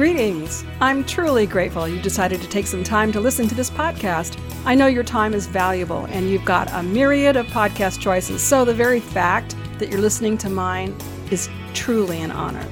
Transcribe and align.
Greetings! 0.00 0.64
I'm 0.80 1.04
truly 1.04 1.44
grateful 1.44 1.86
you 1.86 2.00
decided 2.00 2.40
to 2.40 2.48
take 2.48 2.66
some 2.66 2.82
time 2.82 3.12
to 3.12 3.20
listen 3.20 3.46
to 3.48 3.54
this 3.54 3.68
podcast. 3.68 4.40
I 4.64 4.74
know 4.74 4.86
your 4.86 5.04
time 5.04 5.34
is 5.34 5.46
valuable 5.46 6.06
and 6.06 6.30
you've 6.30 6.46
got 6.46 6.72
a 6.72 6.82
myriad 6.82 7.36
of 7.36 7.46
podcast 7.48 8.00
choices, 8.00 8.42
so 8.42 8.64
the 8.64 8.72
very 8.72 8.98
fact 8.98 9.54
that 9.78 9.90
you're 9.90 10.00
listening 10.00 10.38
to 10.38 10.48
mine 10.48 10.96
is 11.30 11.50
truly 11.74 12.22
an 12.22 12.30
honor. 12.30 12.66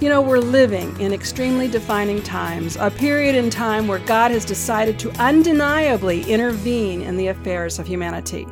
You 0.00 0.08
know, 0.08 0.20
we're 0.20 0.40
living 0.40 0.98
in 0.98 1.12
extremely 1.12 1.68
defining 1.68 2.20
times, 2.24 2.74
a 2.74 2.90
period 2.90 3.36
in 3.36 3.50
time 3.50 3.86
where 3.86 4.00
God 4.00 4.32
has 4.32 4.44
decided 4.44 4.98
to 4.98 5.12
undeniably 5.22 6.22
intervene 6.22 7.02
in 7.02 7.16
the 7.16 7.28
affairs 7.28 7.78
of 7.78 7.86
humanity. 7.86 8.48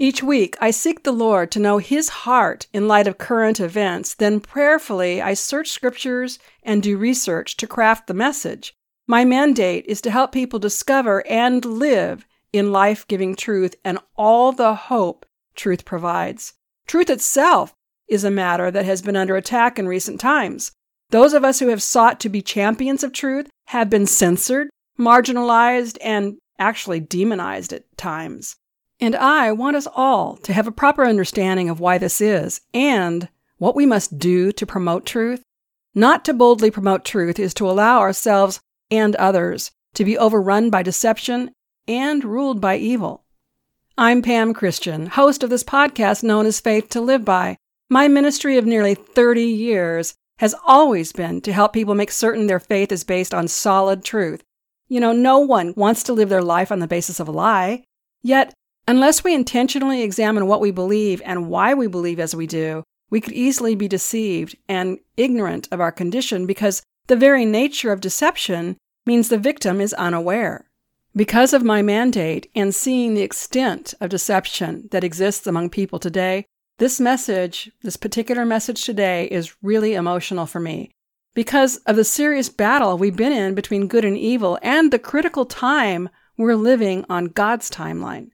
Each 0.00 0.22
week, 0.22 0.56
I 0.60 0.70
seek 0.70 1.02
the 1.02 1.10
Lord 1.10 1.50
to 1.50 1.58
know 1.58 1.78
His 1.78 2.08
heart 2.08 2.68
in 2.72 2.86
light 2.86 3.08
of 3.08 3.18
current 3.18 3.58
events. 3.58 4.14
Then, 4.14 4.38
prayerfully, 4.38 5.20
I 5.20 5.34
search 5.34 5.70
scriptures 5.70 6.38
and 6.62 6.80
do 6.80 6.96
research 6.96 7.56
to 7.56 7.66
craft 7.66 8.06
the 8.06 8.14
message. 8.14 8.74
My 9.08 9.24
mandate 9.24 9.84
is 9.86 10.00
to 10.02 10.12
help 10.12 10.30
people 10.30 10.60
discover 10.60 11.26
and 11.26 11.64
live 11.64 12.24
in 12.52 12.70
life 12.70 13.08
giving 13.08 13.34
truth 13.34 13.74
and 13.84 13.98
all 14.16 14.52
the 14.52 14.74
hope 14.74 15.26
truth 15.56 15.84
provides. 15.84 16.54
Truth 16.86 17.10
itself 17.10 17.74
is 18.06 18.22
a 18.22 18.30
matter 18.30 18.70
that 18.70 18.84
has 18.84 19.02
been 19.02 19.16
under 19.16 19.34
attack 19.34 19.80
in 19.80 19.88
recent 19.88 20.20
times. 20.20 20.70
Those 21.10 21.32
of 21.32 21.44
us 21.44 21.58
who 21.58 21.68
have 21.68 21.82
sought 21.82 22.20
to 22.20 22.28
be 22.28 22.40
champions 22.40 23.02
of 23.02 23.12
truth 23.12 23.50
have 23.66 23.90
been 23.90 24.06
censored, 24.06 24.68
marginalized, 24.96 25.98
and 26.02 26.36
actually 26.58 27.00
demonized 27.00 27.72
at 27.72 27.96
times. 27.96 28.54
And 29.00 29.14
I 29.14 29.52
want 29.52 29.76
us 29.76 29.86
all 29.94 30.36
to 30.38 30.52
have 30.52 30.66
a 30.66 30.72
proper 30.72 31.06
understanding 31.06 31.68
of 31.70 31.78
why 31.78 31.98
this 31.98 32.20
is 32.20 32.60
and 32.74 33.28
what 33.58 33.76
we 33.76 33.86
must 33.86 34.18
do 34.18 34.50
to 34.52 34.66
promote 34.66 35.06
truth. 35.06 35.42
Not 35.94 36.24
to 36.24 36.34
boldly 36.34 36.70
promote 36.70 37.04
truth 37.04 37.38
is 37.38 37.54
to 37.54 37.68
allow 37.68 38.00
ourselves 38.00 38.60
and 38.90 39.14
others 39.16 39.70
to 39.94 40.04
be 40.04 40.18
overrun 40.18 40.70
by 40.70 40.82
deception 40.82 41.52
and 41.86 42.24
ruled 42.24 42.60
by 42.60 42.76
evil. 42.76 43.24
I'm 43.96 44.22
Pam 44.22 44.54
Christian, 44.54 45.06
host 45.06 45.42
of 45.42 45.50
this 45.50 45.64
podcast 45.64 46.22
known 46.22 46.46
as 46.46 46.60
Faith 46.60 46.88
to 46.90 47.00
Live 47.00 47.24
By. 47.24 47.56
My 47.88 48.06
ministry 48.06 48.56
of 48.56 48.66
nearly 48.66 48.94
30 48.94 49.42
years 49.42 50.14
has 50.38 50.54
always 50.66 51.12
been 51.12 51.40
to 51.40 51.52
help 51.52 51.72
people 51.72 51.94
make 51.94 52.12
certain 52.12 52.46
their 52.46 52.60
faith 52.60 52.92
is 52.92 53.02
based 53.02 53.34
on 53.34 53.48
solid 53.48 54.04
truth. 54.04 54.44
You 54.88 55.00
know, 55.00 55.12
no 55.12 55.38
one 55.38 55.74
wants 55.76 56.02
to 56.04 56.12
live 56.12 56.28
their 56.28 56.42
life 56.42 56.70
on 56.70 56.78
the 56.78 56.86
basis 56.86 57.18
of 57.18 57.28
a 57.28 57.32
lie. 57.32 57.84
Yet, 58.22 58.54
Unless 58.88 59.22
we 59.22 59.34
intentionally 59.34 60.00
examine 60.00 60.46
what 60.46 60.62
we 60.62 60.70
believe 60.70 61.20
and 61.26 61.50
why 61.50 61.74
we 61.74 61.86
believe 61.86 62.18
as 62.18 62.34
we 62.34 62.46
do, 62.46 62.84
we 63.10 63.20
could 63.20 63.34
easily 63.34 63.74
be 63.74 63.86
deceived 63.86 64.56
and 64.66 64.98
ignorant 65.18 65.68
of 65.70 65.78
our 65.78 65.92
condition 65.92 66.46
because 66.46 66.82
the 67.06 67.14
very 67.14 67.44
nature 67.44 67.92
of 67.92 68.00
deception 68.00 68.78
means 69.04 69.28
the 69.28 69.36
victim 69.36 69.82
is 69.82 69.92
unaware. 69.92 70.70
Because 71.14 71.52
of 71.52 71.62
my 71.62 71.82
mandate 71.82 72.50
and 72.54 72.74
seeing 72.74 73.12
the 73.12 73.20
extent 73.20 73.92
of 74.00 74.08
deception 74.08 74.88
that 74.90 75.04
exists 75.04 75.46
among 75.46 75.68
people 75.68 75.98
today, 75.98 76.46
this 76.78 76.98
message, 76.98 77.70
this 77.82 77.98
particular 77.98 78.46
message 78.46 78.84
today, 78.84 79.26
is 79.26 79.54
really 79.62 79.92
emotional 79.92 80.46
for 80.46 80.60
me. 80.60 80.92
Because 81.34 81.76
of 81.84 81.96
the 81.96 82.04
serious 82.04 82.48
battle 82.48 82.96
we've 82.96 83.16
been 83.16 83.32
in 83.32 83.54
between 83.54 83.86
good 83.86 84.06
and 84.06 84.16
evil 84.16 84.58
and 84.62 84.90
the 84.90 84.98
critical 84.98 85.44
time 85.44 86.08
we're 86.38 86.54
living 86.54 87.04
on 87.10 87.26
God's 87.26 87.70
timeline. 87.70 88.30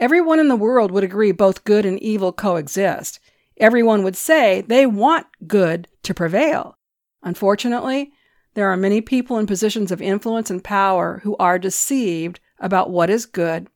Everyone 0.00 0.40
in 0.40 0.48
the 0.48 0.56
world 0.56 0.90
would 0.90 1.04
agree 1.04 1.30
both 1.30 1.64
good 1.64 1.84
and 1.84 2.02
evil 2.02 2.32
coexist. 2.32 3.20
Everyone 3.58 4.02
would 4.02 4.16
say 4.16 4.62
they 4.62 4.86
want 4.86 5.26
good 5.46 5.88
to 6.04 6.14
prevail. 6.14 6.78
Unfortunately, 7.22 8.10
there 8.54 8.72
are 8.72 8.78
many 8.78 9.02
people 9.02 9.36
in 9.36 9.46
positions 9.46 9.92
of 9.92 10.00
influence 10.00 10.48
and 10.48 10.64
power 10.64 11.20
who 11.22 11.36
are 11.36 11.58
deceived 11.58 12.40
about 12.58 12.88
what 12.88 13.10
is 13.10 13.26
good 13.26 13.68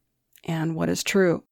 and 0.44 0.74
what 0.74 0.88
is 0.88 1.02
true. 1.02 1.44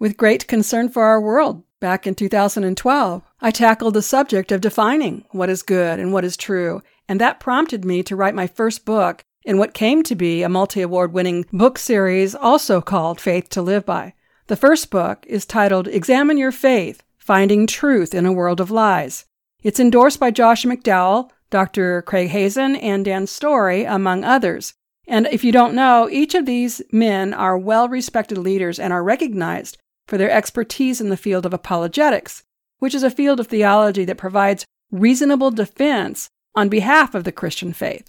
With 0.00 0.16
great 0.16 0.48
concern 0.48 0.88
for 0.88 1.04
our 1.04 1.20
world, 1.20 1.62
back 1.78 2.04
in 2.04 2.16
2012, 2.16 3.22
I 3.40 3.50
tackled 3.52 3.94
the 3.94 4.02
subject 4.02 4.50
of 4.50 4.60
defining 4.60 5.24
what 5.30 5.48
is 5.48 5.62
good 5.62 6.00
and 6.00 6.12
what 6.12 6.24
is 6.24 6.36
true, 6.36 6.82
and 7.08 7.20
that 7.20 7.38
prompted 7.38 7.84
me 7.84 8.02
to 8.02 8.16
write 8.16 8.34
my 8.34 8.48
first 8.48 8.84
book 8.84 9.24
in 9.46 9.58
what 9.58 9.72
came 9.72 10.02
to 10.02 10.16
be 10.16 10.42
a 10.42 10.48
multi 10.48 10.82
award 10.82 11.12
winning 11.12 11.46
book 11.52 11.78
series 11.78 12.34
also 12.34 12.80
called 12.80 13.20
Faith 13.20 13.48
to 13.50 13.62
Live 13.62 13.86
By. 13.86 14.12
The 14.48 14.56
first 14.56 14.90
book 14.90 15.24
is 15.28 15.46
titled 15.46 15.86
Examine 15.86 16.36
Your 16.36 16.50
Faith 16.50 17.02
Finding 17.16 17.66
Truth 17.66 18.12
in 18.12 18.26
a 18.26 18.32
World 18.32 18.60
of 18.60 18.72
Lies. 18.72 19.24
It's 19.62 19.78
endorsed 19.78 20.18
by 20.18 20.32
Josh 20.32 20.64
McDowell, 20.64 21.30
Dr. 21.50 22.02
Craig 22.02 22.28
Hazen, 22.30 22.74
and 22.76 23.04
Dan 23.04 23.28
Story, 23.28 23.84
among 23.84 24.24
others. 24.24 24.74
And 25.06 25.28
if 25.28 25.44
you 25.44 25.52
don't 25.52 25.74
know, 25.74 26.08
each 26.10 26.34
of 26.34 26.44
these 26.44 26.82
men 26.90 27.32
are 27.32 27.56
well 27.56 27.88
respected 27.88 28.38
leaders 28.38 28.80
and 28.80 28.92
are 28.92 29.04
recognized 29.04 29.78
for 30.08 30.18
their 30.18 30.30
expertise 30.30 31.00
in 31.00 31.08
the 31.08 31.16
field 31.16 31.46
of 31.46 31.54
apologetics, 31.54 32.42
which 32.80 32.94
is 32.94 33.04
a 33.04 33.10
field 33.10 33.38
of 33.38 33.46
theology 33.46 34.04
that 34.04 34.18
provides 34.18 34.64
reasonable 34.90 35.52
defense 35.52 36.28
on 36.56 36.68
behalf 36.68 37.14
of 37.14 37.22
the 37.22 37.32
Christian 37.32 37.72
faith. 37.72 38.08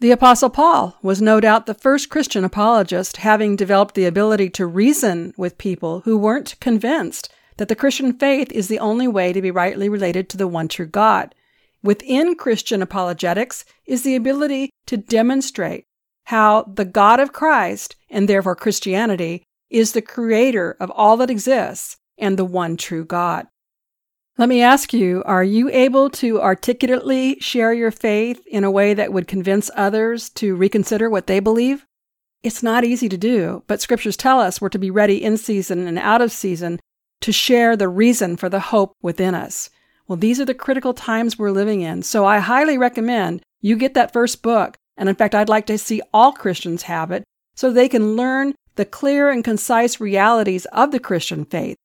The 0.00 0.12
Apostle 0.12 0.50
Paul 0.50 0.96
was 1.02 1.20
no 1.20 1.40
doubt 1.40 1.66
the 1.66 1.74
first 1.74 2.08
Christian 2.08 2.44
apologist, 2.44 3.16
having 3.16 3.56
developed 3.56 3.96
the 3.96 4.04
ability 4.04 4.48
to 4.50 4.64
reason 4.64 5.34
with 5.36 5.58
people 5.58 6.02
who 6.04 6.16
weren't 6.16 6.54
convinced 6.60 7.28
that 7.56 7.66
the 7.66 7.74
Christian 7.74 8.12
faith 8.12 8.52
is 8.52 8.68
the 8.68 8.78
only 8.78 9.08
way 9.08 9.32
to 9.32 9.42
be 9.42 9.50
rightly 9.50 9.88
related 9.88 10.28
to 10.28 10.36
the 10.36 10.46
one 10.46 10.68
true 10.68 10.86
God. 10.86 11.34
Within 11.82 12.36
Christian 12.36 12.80
apologetics 12.80 13.64
is 13.86 14.04
the 14.04 14.14
ability 14.14 14.70
to 14.86 14.96
demonstrate 14.96 15.84
how 16.26 16.62
the 16.62 16.84
God 16.84 17.18
of 17.18 17.32
Christ, 17.32 17.96
and 18.08 18.28
therefore 18.28 18.54
Christianity, 18.54 19.42
is 19.68 19.92
the 19.92 20.02
creator 20.02 20.76
of 20.78 20.92
all 20.92 21.16
that 21.16 21.30
exists 21.30 21.96
and 22.16 22.38
the 22.38 22.44
one 22.44 22.76
true 22.76 23.04
God. 23.04 23.48
Let 24.38 24.48
me 24.48 24.62
ask 24.62 24.92
you 24.92 25.24
are 25.26 25.42
you 25.42 25.68
able 25.68 26.08
to 26.10 26.40
articulately 26.40 27.40
share 27.40 27.72
your 27.72 27.90
faith 27.90 28.46
in 28.46 28.62
a 28.62 28.70
way 28.70 28.94
that 28.94 29.12
would 29.12 29.26
convince 29.26 29.68
others 29.74 30.28
to 30.30 30.54
reconsider 30.54 31.10
what 31.10 31.26
they 31.26 31.40
believe? 31.40 31.84
It's 32.44 32.62
not 32.62 32.84
easy 32.84 33.08
to 33.08 33.18
do, 33.18 33.64
but 33.66 33.80
scriptures 33.80 34.16
tell 34.16 34.40
us 34.40 34.60
we're 34.60 34.68
to 34.68 34.78
be 34.78 34.92
ready 34.92 35.24
in 35.24 35.38
season 35.38 35.88
and 35.88 35.98
out 35.98 36.20
of 36.20 36.30
season 36.30 36.78
to 37.20 37.32
share 37.32 37.76
the 37.76 37.88
reason 37.88 38.36
for 38.36 38.48
the 38.48 38.60
hope 38.60 38.92
within 39.02 39.34
us. 39.34 39.70
Well, 40.06 40.16
these 40.16 40.38
are 40.38 40.44
the 40.44 40.54
critical 40.54 40.94
times 40.94 41.36
we're 41.36 41.50
living 41.50 41.80
in, 41.80 42.04
so 42.04 42.24
I 42.24 42.38
highly 42.38 42.78
recommend 42.78 43.42
you 43.60 43.74
get 43.74 43.94
that 43.94 44.12
first 44.12 44.40
book. 44.40 44.76
And 44.96 45.08
in 45.08 45.16
fact, 45.16 45.34
I'd 45.34 45.48
like 45.48 45.66
to 45.66 45.78
see 45.78 46.00
all 46.14 46.30
Christians 46.30 46.82
have 46.84 47.10
it 47.10 47.24
so 47.56 47.72
they 47.72 47.88
can 47.88 48.14
learn 48.14 48.54
the 48.76 48.84
clear 48.84 49.30
and 49.30 49.42
concise 49.42 49.98
realities 49.98 50.64
of 50.66 50.92
the 50.92 51.00
Christian 51.00 51.44
faith 51.44 51.76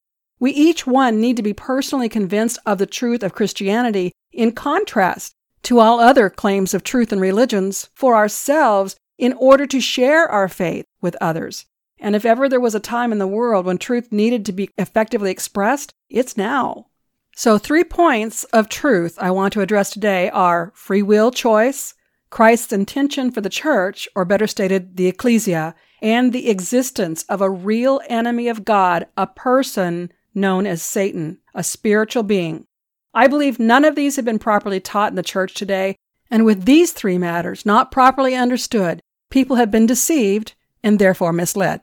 we 0.44 0.52
each 0.52 0.86
one 0.86 1.22
need 1.22 1.38
to 1.38 1.42
be 1.42 1.54
personally 1.54 2.10
convinced 2.10 2.60
of 2.66 2.78
the 2.78 2.86
truth 2.86 3.24
of 3.24 3.32
Christianity 3.32 4.12
in 4.34 4.52
contrast 4.52 5.34
to 5.62 5.80
all 5.80 6.02
other 6.02 6.30
claims 6.30 6.74
of 6.74 6.84
truth 6.84 7.14
and 7.14 7.22
religions 7.22 7.90
for 7.94 8.18
ourselves 8.18 8.98
in 9.18 9.32
order 9.32 9.66
to 9.66 9.80
share 9.80 10.28
our 10.28 10.50
faith 10.50 10.86
with 11.02 11.16
others. 11.22 11.66
And 11.98 12.14
if 12.14 12.26
ever 12.26 12.50
there 12.50 12.60
was 12.60 12.76
a 12.76 12.82
time 12.82 13.14
in 13.14 13.20
the 13.20 13.26
world 13.26 13.66
when 13.66 13.78
truth 13.78 14.12
needed 14.12 14.46
to 14.48 14.52
be 14.52 14.70
effectively 14.78 15.32
expressed, 15.32 15.94
it's 16.10 16.36
now. 16.36 16.88
So, 17.34 17.58
three 17.58 17.86
points 17.86 18.44
of 18.52 18.68
truth 18.68 19.18
I 19.22 19.32
want 19.32 19.54
to 19.54 19.62
address 19.62 19.92
today 19.92 20.30
are 20.32 20.74
free 20.76 21.02
will 21.02 21.32
choice, 21.32 21.94
Christ's 22.30 22.74
intention 22.74 23.32
for 23.32 23.40
the 23.40 23.50
church, 23.50 24.10
or 24.14 24.26
better 24.26 24.48
stated, 24.48 24.98
the 24.98 25.08
ecclesia, 25.08 25.74
and 26.02 26.34
the 26.34 26.50
existence 26.50 27.24
of 27.30 27.40
a 27.40 27.50
real 27.50 28.02
enemy 28.10 28.50
of 28.50 28.66
God, 28.66 29.08
a 29.16 29.26
person 29.26 30.12
known 30.34 30.66
as 30.66 30.82
Satan, 30.82 31.40
a 31.54 31.64
spiritual 31.64 32.24
being. 32.24 32.66
I 33.14 33.28
believe 33.28 33.60
none 33.60 33.86
of 33.86 33.96
these 33.96 34.16
have 34.16 34.26
been 34.26 34.40
properly 34.40 34.80
taught 34.80 35.12
in 35.12 35.16
the 35.16 35.24
church 35.24 35.54
today, 35.54 35.96
and 36.32 36.46
with 36.46 36.66
these 36.66 36.92
three 36.92 37.18
matters 37.18 37.66
not 37.66 37.92
properly 37.92 38.36
understood, 38.36 39.02
people 39.30 39.58
have 39.58 39.70
been 39.70 39.86
deceived 39.86 40.56
and 40.84 41.00
therefore 41.00 41.34
misled. 41.34 41.82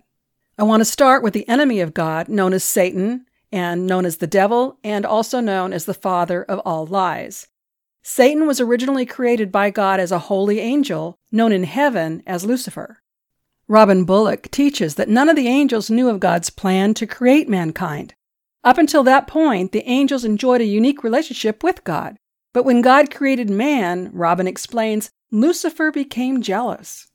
I 0.59 0.65
want 0.65 0.81
to 0.81 0.85
start 0.85 1.23
with 1.23 1.33
the 1.33 1.49
enemy 1.49 1.81
of 1.81 1.95
God, 1.95 2.29
known 2.29 2.53
as 2.53 2.65
Satan, 2.65 3.27
and 3.53 3.87
known 3.87 4.05
as 4.05 4.19
the 4.19 4.27
devil, 4.27 4.79
and 4.85 5.07
also 5.07 5.41
known 5.41 5.73
as 5.73 5.85
the 5.85 5.95
father 5.95 6.43
of 6.43 6.59
all 6.61 6.87
lies. 6.87 7.47
Satan 8.03 8.47
was 8.47 8.61
originally 8.61 9.07
created 9.07 9.53
by 9.53 9.71
God 9.71 10.01
as 10.01 10.13
a 10.13 10.19
holy 10.19 10.59
angel, 10.59 11.19
known 11.31 11.53
in 11.53 11.65
heaven 11.65 12.23
as 12.27 12.45
Lucifer. 12.45 13.03
Robin 13.69 14.05
Bullock 14.05 14.51
teaches 14.51 14.97
that 14.97 15.09
none 15.09 15.29
of 15.29 15.37
the 15.37 15.49
angels 15.49 15.91
knew 15.91 16.09
of 16.09 16.19
God's 16.19 16.51
plan 16.51 16.93
to 16.95 17.07
create 17.07 17.49
mankind. 17.49 18.15
Up 18.63 18.79
until 18.79 19.03
that 19.05 19.27
point, 19.27 19.73
the 19.73 19.89
angels 19.89 20.25
enjoyed 20.25 20.61
a 20.61 20.67
unique 20.67 21.03
relationship 21.03 21.63
with 21.63 21.83
God. 21.85 22.17
But 22.53 22.65
when 22.65 22.83
God 22.83 23.15
created 23.15 23.49
man, 23.49 24.11
Robin 24.13 24.47
explains, 24.47 25.11
Lucifer 25.31 25.91
became 25.91 26.43
jealous. 26.43 27.07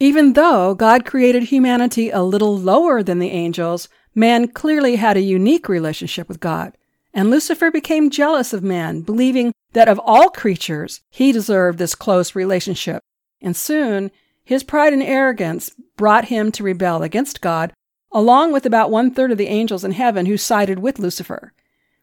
Even 0.00 0.32
though 0.32 0.74
God 0.74 1.04
created 1.04 1.44
humanity 1.44 2.10
a 2.10 2.22
little 2.22 2.58
lower 2.58 3.02
than 3.02 3.20
the 3.20 3.30
angels, 3.30 3.88
man 4.14 4.48
clearly 4.48 4.96
had 4.96 5.16
a 5.16 5.22
unique 5.22 5.68
relationship 5.68 6.28
with 6.28 6.40
God. 6.40 6.76
And 7.14 7.30
Lucifer 7.30 7.70
became 7.70 8.10
jealous 8.10 8.52
of 8.52 8.64
man, 8.64 9.02
believing 9.02 9.52
that 9.72 9.88
of 9.88 10.00
all 10.00 10.30
creatures, 10.30 11.00
he 11.10 11.30
deserved 11.30 11.78
this 11.78 11.94
close 11.94 12.34
relationship. 12.34 13.02
And 13.40 13.56
soon, 13.56 14.10
his 14.42 14.64
pride 14.64 14.92
and 14.92 15.02
arrogance 15.02 15.70
brought 15.96 16.26
him 16.26 16.50
to 16.52 16.64
rebel 16.64 17.02
against 17.02 17.40
God, 17.40 17.72
along 18.14 18.52
with 18.52 18.64
about 18.64 18.90
one 18.90 19.10
third 19.10 19.32
of 19.32 19.38
the 19.38 19.48
angels 19.48 19.84
in 19.84 19.90
heaven 19.92 20.26
who 20.26 20.36
sided 20.36 20.78
with 20.78 21.00
Lucifer. 21.00 21.52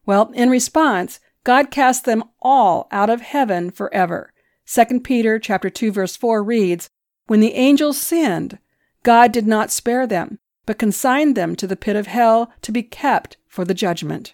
Well, 0.05 0.31
in 0.35 0.49
response, 0.49 1.19
God 1.43 1.71
cast 1.71 2.05
them 2.05 2.23
all 2.41 2.87
out 2.91 3.09
of 3.09 3.21
heaven 3.21 3.71
forever. 3.71 4.33
2 4.67 4.99
Peter 4.99 5.39
chapter 5.39 5.69
2 5.69 5.91
verse 5.91 6.15
4 6.15 6.43
reads, 6.43 6.89
When 7.27 7.39
the 7.39 7.53
angels 7.53 7.97
sinned, 7.97 8.59
God 9.03 9.31
did 9.31 9.47
not 9.47 9.71
spare 9.71 10.05
them, 10.05 10.37
but 10.65 10.77
consigned 10.77 11.35
them 11.35 11.55
to 11.55 11.65
the 11.65 11.75
pit 11.75 11.95
of 11.95 12.07
hell 12.07 12.51
to 12.61 12.71
be 12.71 12.83
kept 12.83 13.37
for 13.47 13.65
the 13.65 13.73
judgment. 13.73 14.33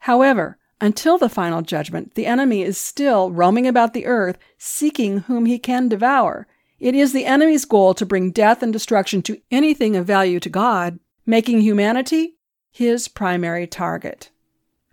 However, 0.00 0.58
until 0.80 1.18
the 1.18 1.28
final 1.28 1.62
judgment, 1.62 2.14
the 2.14 2.26
enemy 2.26 2.62
is 2.62 2.78
still 2.78 3.32
roaming 3.32 3.66
about 3.66 3.94
the 3.94 4.06
earth, 4.06 4.38
seeking 4.58 5.20
whom 5.20 5.46
he 5.46 5.58
can 5.58 5.88
devour. 5.88 6.46
It 6.80 6.94
is 6.94 7.12
the 7.12 7.24
enemy's 7.24 7.64
goal 7.64 7.94
to 7.94 8.06
bring 8.06 8.30
death 8.30 8.62
and 8.62 8.72
destruction 8.72 9.22
to 9.22 9.40
anything 9.50 9.96
of 9.96 10.06
value 10.06 10.38
to 10.40 10.48
God, 10.48 11.00
making 11.26 11.60
humanity 11.60 12.36
his 12.70 13.08
primary 13.08 13.66
target. 13.66 14.30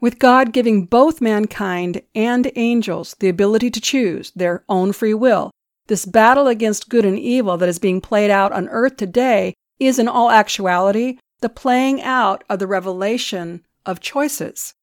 With 0.02 0.20
God 0.20 0.52
giving 0.52 0.86
both 0.86 1.22
mankind 1.22 2.02
and 2.14 2.52
angels 2.56 3.16
the 3.20 3.30
ability 3.30 3.70
to 3.72 3.82
choose 3.82 4.32
their 4.32 4.64
own 4.68 4.94
free 4.94 5.14
will, 5.14 5.52
this 5.88 6.06
battle 6.06 6.48
against 6.48 6.90
good 6.90 7.06
and 7.06 7.20
evil 7.20 7.58
that 7.58 7.70
is 7.70 7.80
being 7.80 8.02
played 8.02 8.32
out 8.32 8.52
on 8.52 8.68
earth 8.70 8.98
today 8.98 9.54
is 9.80 10.00
in 10.00 10.08
all 10.08 10.32
actuality 10.32 11.20
the 11.42 11.50
playing 11.50 12.02
out 12.02 12.44
of 12.50 12.60
the 12.60 12.68
revelation 12.68 13.64
of 13.86 14.00
choices. 14.00 14.74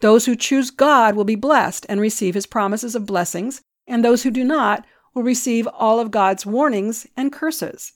Those 0.00 0.26
who 0.26 0.36
choose 0.36 0.70
God 0.70 1.16
will 1.16 1.24
be 1.24 1.34
blessed 1.34 1.86
and 1.88 2.00
receive 2.00 2.34
his 2.34 2.46
promises 2.46 2.94
of 2.94 3.06
blessings, 3.06 3.62
and 3.86 4.04
those 4.04 4.22
who 4.22 4.30
do 4.30 4.44
not 4.44 4.86
will 5.14 5.22
receive 5.22 5.66
all 5.68 6.00
of 6.00 6.10
God's 6.10 6.44
warnings 6.44 7.06
and 7.16 7.32
curses. 7.32 7.92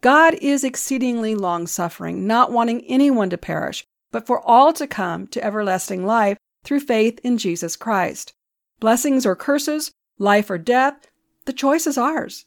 God 0.00 0.34
is 0.34 0.64
exceedingly 0.64 1.34
long 1.34 1.66
suffering, 1.66 2.26
not 2.26 2.50
wanting 2.50 2.84
anyone 2.86 3.30
to 3.30 3.38
perish, 3.38 3.84
but 4.10 4.26
for 4.26 4.40
all 4.40 4.72
to 4.72 4.86
come 4.86 5.26
to 5.28 5.44
everlasting 5.44 6.06
life 6.06 6.38
through 6.64 6.80
faith 6.80 7.20
in 7.22 7.38
Jesus 7.38 7.76
Christ. 7.76 8.32
Blessings 8.80 9.26
or 9.26 9.36
curses, 9.36 9.92
life 10.18 10.50
or 10.50 10.58
death, 10.58 11.06
the 11.44 11.52
choice 11.52 11.86
is 11.86 11.98
ours. 11.98 12.44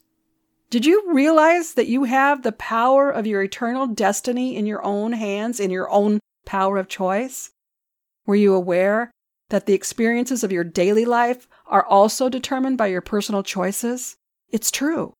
Did 0.69 0.85
you 0.85 1.03
realize 1.13 1.73
that 1.75 1.87
you 1.87 2.05
have 2.05 2.41
the 2.41 2.51
power 2.51 3.09
of 3.09 3.27
your 3.27 3.43
eternal 3.43 3.87
destiny 3.87 4.55
in 4.55 4.65
your 4.65 4.83
own 4.83 5.13
hands, 5.13 5.59
in 5.59 5.69
your 5.69 5.89
own 5.89 6.19
power 6.45 6.77
of 6.77 6.87
choice? 6.87 7.51
Were 8.25 8.35
you 8.35 8.53
aware 8.53 9.11
that 9.49 9.65
the 9.65 9.73
experiences 9.73 10.43
of 10.43 10.51
your 10.51 10.63
daily 10.63 11.05
life 11.05 11.47
are 11.67 11.85
also 11.85 12.29
determined 12.29 12.77
by 12.77 12.87
your 12.87 13.01
personal 13.01 13.43
choices? 13.43 14.15
It's 14.49 14.71
true. 14.71 15.13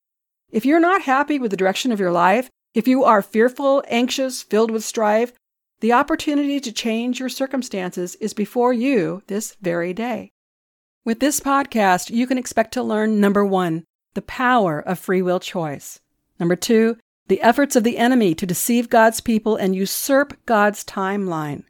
If 0.52 0.66
you're 0.66 0.80
not 0.80 1.02
happy 1.02 1.40
with 1.40 1.52
the 1.52 1.58
direction 1.58 1.92
of 1.92 2.00
your 2.00 2.12
life, 2.12 2.50
if 2.74 2.88
you 2.88 3.04
are 3.04 3.22
fearful, 3.22 3.84
anxious, 3.88 4.44
filled 4.44 4.72
with 4.72 4.84
strife, 4.84 5.34
the 5.80 5.94
opportunity 5.94 6.60
to 6.60 6.72
change 6.72 7.20
your 7.20 7.30
circumstances 7.30 8.16
is 8.16 8.34
before 8.34 8.74
you 8.74 9.24
this 9.28 9.56
very 9.62 9.94
day. 9.94 10.30
With 11.04 11.20
this 11.20 11.40
podcast, 11.40 12.10
you 12.10 12.26
can 12.26 12.38
expect 12.38 12.74
to 12.74 12.84
learn 12.84 13.20
number 13.20 13.46
one, 13.46 13.84
the 14.14 14.22
power 14.22 14.80
of 14.80 14.98
free 14.98 15.22
will 15.22 15.40
choice. 15.40 16.00
Number 16.40 16.56
two, 16.56 16.98
the 17.28 17.42
efforts 17.42 17.76
of 17.76 17.84
the 17.84 17.98
enemy 17.98 18.36
to 18.36 18.46
deceive 18.46 18.90
God's 18.90 19.20
people 19.20 19.56
and 19.56 19.76
usurp 19.76 20.38
God's 20.46 20.84
timeline. 20.84 21.64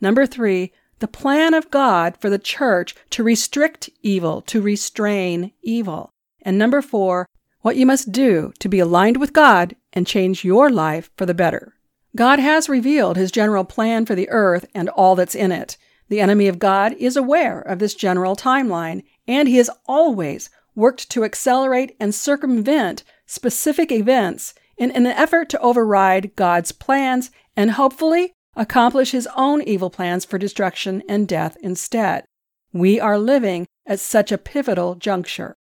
Number 0.00 0.26
three, 0.26 0.72
the 1.02 1.08
plan 1.08 1.52
of 1.52 1.68
God 1.68 2.16
for 2.20 2.30
the 2.30 2.38
church 2.38 2.94
to 3.10 3.24
restrict 3.24 3.90
evil, 4.02 4.40
to 4.42 4.62
restrain 4.62 5.50
evil. 5.60 6.10
And 6.42 6.56
number 6.56 6.80
four, 6.80 7.28
what 7.62 7.74
you 7.74 7.84
must 7.84 8.12
do 8.12 8.52
to 8.60 8.68
be 8.68 8.78
aligned 8.78 9.16
with 9.16 9.32
God 9.32 9.74
and 9.92 10.06
change 10.06 10.44
your 10.44 10.70
life 10.70 11.10
for 11.16 11.26
the 11.26 11.34
better. 11.34 11.74
God 12.14 12.38
has 12.38 12.68
revealed 12.68 13.16
his 13.16 13.32
general 13.32 13.64
plan 13.64 14.06
for 14.06 14.14
the 14.14 14.30
earth 14.30 14.64
and 14.76 14.88
all 14.90 15.16
that's 15.16 15.34
in 15.34 15.50
it. 15.50 15.76
The 16.08 16.20
enemy 16.20 16.46
of 16.46 16.60
God 16.60 16.92
is 16.92 17.16
aware 17.16 17.60
of 17.60 17.80
this 17.80 17.96
general 17.96 18.36
timeline, 18.36 19.02
and 19.26 19.48
he 19.48 19.56
has 19.56 19.70
always 19.86 20.50
worked 20.76 21.10
to 21.10 21.24
accelerate 21.24 21.96
and 21.98 22.14
circumvent 22.14 23.02
specific 23.26 23.90
events 23.90 24.54
in 24.78 24.92
an 24.92 25.06
effort 25.06 25.48
to 25.48 25.60
override 25.60 26.36
God's 26.36 26.70
plans 26.70 27.32
and 27.56 27.72
hopefully 27.72 28.34
accomplish 28.56 29.10
his 29.10 29.28
own 29.36 29.62
evil 29.62 29.90
plans 29.90 30.24
for 30.24 30.38
destruction 30.38 31.02
and 31.08 31.28
death 31.28 31.56
instead. 31.62 32.24
We 32.72 33.00
are 33.00 33.18
living 33.18 33.66
at 33.86 34.00
such 34.00 34.32
a 34.32 34.38
pivotal 34.38 34.94
juncture. 34.94 35.56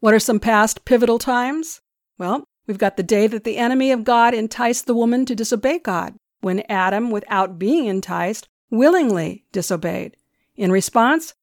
What 0.00 0.14
are 0.14 0.18
some 0.18 0.40
past 0.40 0.84
pivotal 0.84 1.18
times? 1.18 1.80
Well, 2.18 2.44
We've 2.66 2.78
got 2.78 2.96
the 2.96 3.02
day 3.02 3.26
that 3.28 3.44
the 3.44 3.58
enemy 3.58 3.92
of 3.92 4.04
God 4.04 4.34
enticed 4.34 4.86
the 4.86 4.94
woman 4.94 5.24
to 5.26 5.36
disobey 5.36 5.78
God, 5.78 6.14
when 6.40 6.64
Adam, 6.68 7.10
without 7.10 7.58
being 7.58 7.86
enticed, 7.86 8.48
willingly 8.70 9.44
disobeyed. 9.52 10.16
In 10.56 10.72
response, 10.72 11.34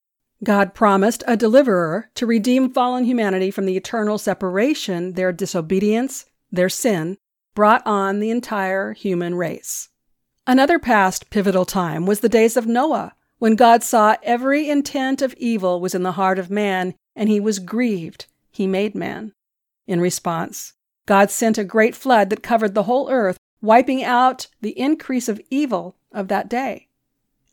God 0.44 0.74
promised 0.74 1.24
a 1.26 1.38
deliverer 1.38 2.10
to 2.16 2.26
redeem 2.26 2.74
fallen 2.74 3.06
humanity 3.06 3.52
from 3.52 3.66
the 3.66 3.78
eternal 3.78 4.18
separation 4.18 5.14
their 5.14 5.32
disobedience, 5.32 6.26
their 6.52 6.70
sin, 6.70 7.18
brought 7.56 7.86
on 7.86 8.20
the 8.20 8.30
entire 8.30 8.92
human 8.92 9.36
race. 9.36 9.90
Another 10.46 10.78
past 10.78 11.30
pivotal 11.30 11.64
time 11.64 12.06
was 12.06 12.20
the 12.20 12.28
days 12.28 12.58
of 12.58 12.68
Noah, 12.68 13.14
when 13.40 13.56
God 13.56 13.82
saw 13.82 14.18
every 14.24 14.70
intent 14.70 15.22
of 15.22 15.34
evil 15.36 15.80
was 15.80 15.96
in 15.96 16.04
the 16.04 16.14
heart 16.14 16.38
of 16.38 16.50
man, 16.50 16.96
and 17.16 17.30
he 17.30 17.40
was 17.40 17.60
grieved. 17.60 18.26
He 18.52 18.68
made 18.68 18.94
man. 18.94 19.32
In 19.88 20.02
response, 20.02 20.74
God 21.06 21.32
sent 21.32 21.58
a 21.58 21.64
great 21.64 21.96
flood 21.96 22.30
that 22.30 22.44
covered 22.44 22.76
the 22.76 22.84
whole 22.84 23.10
earth, 23.10 23.38
wiping 23.62 24.04
out 24.04 24.48
the 24.62 24.78
increase 24.78 25.30
of 25.30 25.42
evil 25.50 25.96
of 26.12 26.28
that 26.28 26.50
day. 26.50 26.88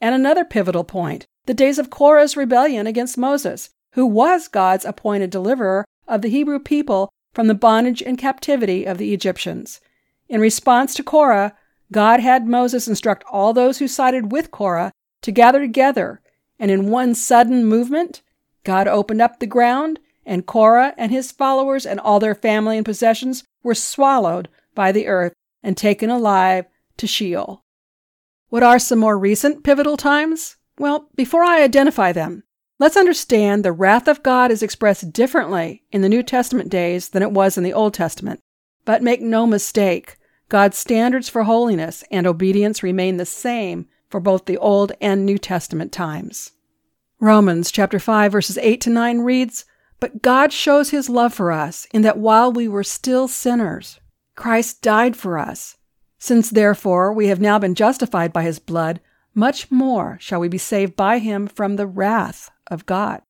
And 0.01 0.15
another 0.15 0.45
pivotal 0.45 0.85
point 0.85 1.27
the 1.47 1.55
days 1.55 1.79
of 1.79 1.91
Korah's 1.91 2.37
rebellion 2.37 2.87
against 2.87 3.19
Moses, 3.19 3.71
who 3.93 4.07
was 4.07 4.49
God's 4.49 4.85
appointed 4.85 5.31
deliverer 5.31 5.85
of 6.07 6.23
the 6.23 6.29
Hebrew 6.29 6.59
people 6.59 7.13
from 7.33 7.47
the 7.47 7.55
bondage 7.55 8.03
and 8.03 8.19
captivity 8.19 8.85
of 8.85 8.99
the 8.99 9.15
Egyptians. 9.15 9.81
In 10.29 10.41
response 10.41 10.95
to 10.95 11.03
Korah, 11.03 11.57
God 11.93 12.21
had 12.21 12.47
Moses 12.47 12.87
instruct 12.87 13.25
all 13.31 13.53
those 13.53 13.79
who 13.79 13.89
sided 13.89 14.31
with 14.33 14.51
Korah 14.51 14.93
to 15.23 15.33
gather 15.33 15.61
together, 15.61 16.21
and 16.59 16.71
in 16.71 16.91
one 16.91 17.15
sudden 17.15 17.65
movement, 17.65 18.23
God 18.65 18.87
opened 18.87 19.23
up 19.23 19.39
the 19.39 19.47
ground 19.47 19.99
and 20.25 20.47
Korah 20.47 20.95
and 20.97 21.11
his 21.11 21.33
followers 21.33 21.87
and 21.87 21.99
all 21.99 22.21
their 22.21 22.35
family 22.35 22.77
and 22.77 22.85
possessions 22.85 23.45
were 23.63 23.75
swallowed 23.75 24.49
by 24.75 24.93
the 24.93 25.07
earth 25.07 25.33
and 25.63 25.77
taken 25.77 26.11
alive 26.11 26.67
to 26.99 27.07
Sheol. 27.07 27.65
What 28.49 28.63
are 28.63 28.79
some 28.79 28.99
more 28.99 29.19
recent 29.19 29.65
pivotal 29.65 29.97
times? 29.97 30.57
Well, 30.79 31.09
before 31.15 31.43
I 31.43 31.63
identify 31.63 32.13
them, 32.13 32.43
let's 32.79 32.97
understand 32.97 33.65
the 33.65 33.73
wrath 33.73 34.09
of 34.09 34.23
God 34.23 34.51
is 34.51 34.63
expressed 34.63 35.13
differently 35.13 35.83
in 35.91 36.03
the 36.03 36.09
New 36.09 36.23
Testament 36.23 36.69
days 36.69 37.11
than 37.11 37.23
it 37.23 37.33
was 37.33 37.57
in 37.59 37.65
the 37.65 37.73
Old 37.73 37.95
Testament. 37.95 38.41
But 38.85 39.03
make 39.03 39.21
no 39.21 39.47
mistake, 39.47 40.17
God's 40.51 40.77
standards 40.77 41.29
for 41.29 41.45
holiness 41.45 42.03
and 42.11 42.27
obedience 42.27 42.83
remain 42.83 43.19
the 43.19 43.25
same 43.25 43.87
for 44.09 44.19
both 44.19 44.47
the 44.47 44.59
Old 44.59 44.91
and 45.01 45.25
New 45.25 45.39
Testament 45.39 45.93
times. 45.93 46.51
Romans 47.21 47.71
chapter 47.71 48.01
5 48.01 48.33
verses 48.33 48.59
8 48.59 48.81
to 48.81 48.91
9 48.91 49.21
reads, 49.21 49.65
but 50.01 50.23
God 50.23 50.53
shows 50.53 50.91
his 50.91 51.09
love 51.09 51.33
for 51.33 51.53
us 51.53 51.87
in 51.93 52.03
that 52.03 52.19
while 52.19 52.51
we 52.51 52.67
were 52.67 52.83
still 52.83 53.29
sinners, 53.29 54.01
Christ 54.35 54.83
died 54.83 55.17
for 55.17 55.39
us. 55.39 55.77
Since 56.19 56.51
therefore 56.51 57.13
we 57.13 57.29
have 57.29 57.41
now 57.41 57.61
been 57.61 57.77
justified 57.77 58.33
by 58.33 58.43
his 58.43 58.59
blood, 58.59 59.01
much 59.33 59.71
more 59.71 60.19
shall 60.21 60.41
we 60.41 60.49
be 60.49 60.59
saved 60.59 60.97
by 60.97 61.21
him 61.21 61.47
from 61.47 61.77
the 61.77 61.87
wrath 61.87 62.51
of 62.67 62.87
God. 62.87 63.23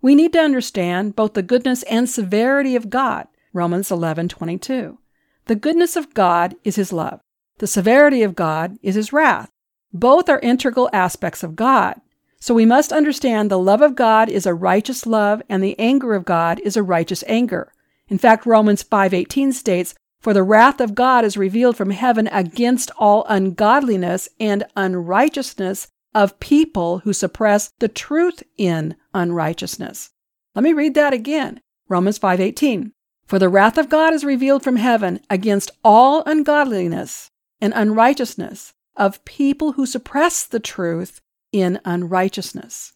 We 0.00 0.16
need 0.16 0.32
to 0.32 0.40
understand 0.40 1.14
both 1.14 1.34
the 1.34 1.44
goodness 1.44 1.84
and 1.84 2.10
severity 2.10 2.74
of 2.74 2.90
God. 2.90 3.28
Romans 3.52 3.90
11:22. 3.90 4.98
The 5.46 5.54
goodness 5.56 5.96
of 5.96 6.14
God 6.14 6.54
is 6.64 6.76
his 6.76 6.92
love. 6.92 7.20
The 7.58 7.66
severity 7.66 8.22
of 8.22 8.34
God 8.34 8.78
is 8.82 8.94
his 8.94 9.12
wrath. 9.12 9.50
Both 9.92 10.28
are 10.28 10.38
integral 10.40 10.88
aspects 10.92 11.42
of 11.42 11.56
God. 11.56 12.00
So 12.40 12.54
we 12.54 12.66
must 12.66 12.92
understand 12.92 13.50
the 13.50 13.58
love 13.58 13.82
of 13.82 13.94
God 13.94 14.28
is 14.28 14.46
a 14.46 14.54
righteous 14.54 15.06
love 15.06 15.42
and 15.48 15.62
the 15.62 15.78
anger 15.78 16.14
of 16.14 16.24
God 16.24 16.60
is 16.60 16.76
a 16.76 16.82
righteous 16.82 17.22
anger. 17.28 17.72
In 18.08 18.18
fact, 18.18 18.46
Romans 18.46 18.82
5:18 18.82 19.52
states, 19.52 19.94
"For 20.20 20.32
the 20.32 20.42
wrath 20.42 20.80
of 20.80 20.94
God 20.94 21.24
is 21.24 21.36
revealed 21.36 21.76
from 21.76 21.90
heaven 21.90 22.28
against 22.28 22.90
all 22.98 23.24
ungodliness 23.28 24.28
and 24.40 24.64
unrighteousness 24.76 25.88
of 26.14 26.40
people 26.40 26.98
who 27.00 27.12
suppress 27.12 27.72
the 27.78 27.88
truth 27.88 28.42
in 28.56 28.96
unrighteousness." 29.14 30.10
Let 30.54 30.64
me 30.64 30.72
read 30.72 30.94
that 30.94 31.12
again. 31.12 31.60
Romans 31.88 32.18
5:18. 32.18 32.92
For 33.32 33.38
the 33.38 33.48
wrath 33.48 33.78
of 33.78 33.88
God 33.88 34.12
is 34.12 34.26
revealed 34.26 34.62
from 34.62 34.76
heaven 34.76 35.18
against 35.30 35.70
all 35.82 36.22
ungodliness 36.26 37.30
and 37.62 37.72
unrighteousness 37.74 38.74
of 38.94 39.24
people 39.24 39.72
who 39.72 39.86
suppress 39.86 40.44
the 40.44 40.60
truth 40.60 41.22
in 41.50 41.80
unrighteousness. 41.86 42.92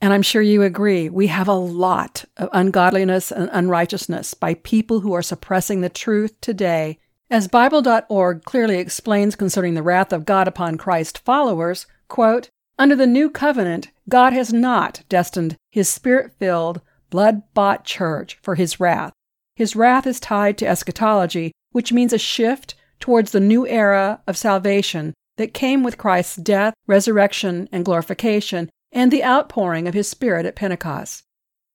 And 0.00 0.14
I'm 0.14 0.22
sure 0.22 0.40
you 0.40 0.62
agree, 0.62 1.10
we 1.10 1.26
have 1.26 1.48
a 1.48 1.52
lot 1.52 2.24
of 2.38 2.48
ungodliness 2.54 3.30
and 3.30 3.50
unrighteousness 3.52 4.32
by 4.32 4.54
people 4.54 5.00
who 5.00 5.12
are 5.12 5.20
suppressing 5.20 5.82
the 5.82 5.90
truth 5.90 6.40
today. 6.40 6.98
As 7.28 7.46
Bible.org 7.46 8.44
clearly 8.44 8.78
explains 8.78 9.36
concerning 9.36 9.74
the 9.74 9.82
wrath 9.82 10.14
of 10.14 10.24
God 10.24 10.48
upon 10.48 10.78
Christ 10.78 11.18
followers, 11.18 11.86
quote, 12.08 12.48
under 12.78 12.96
the 12.96 13.06
new 13.06 13.28
covenant, 13.28 13.90
God 14.08 14.32
has 14.32 14.50
not 14.50 15.02
destined 15.10 15.58
his 15.70 15.90
spirit 15.90 16.32
filled, 16.38 16.80
blood 17.10 17.42
bought 17.52 17.84
church 17.84 18.38
for 18.40 18.54
his 18.54 18.80
wrath. 18.80 19.12
His 19.58 19.74
wrath 19.74 20.06
is 20.06 20.20
tied 20.20 20.56
to 20.58 20.68
eschatology, 20.68 21.50
which 21.72 21.92
means 21.92 22.12
a 22.12 22.18
shift 22.18 22.76
towards 23.00 23.32
the 23.32 23.40
new 23.40 23.66
era 23.66 24.22
of 24.28 24.36
salvation 24.36 25.14
that 25.36 25.52
came 25.52 25.82
with 25.82 25.98
Christ's 25.98 26.36
death, 26.36 26.74
resurrection, 26.86 27.68
and 27.72 27.84
glorification, 27.84 28.70
and 28.92 29.10
the 29.10 29.24
outpouring 29.24 29.88
of 29.88 29.94
his 29.94 30.06
Spirit 30.06 30.46
at 30.46 30.54
Pentecost. 30.54 31.24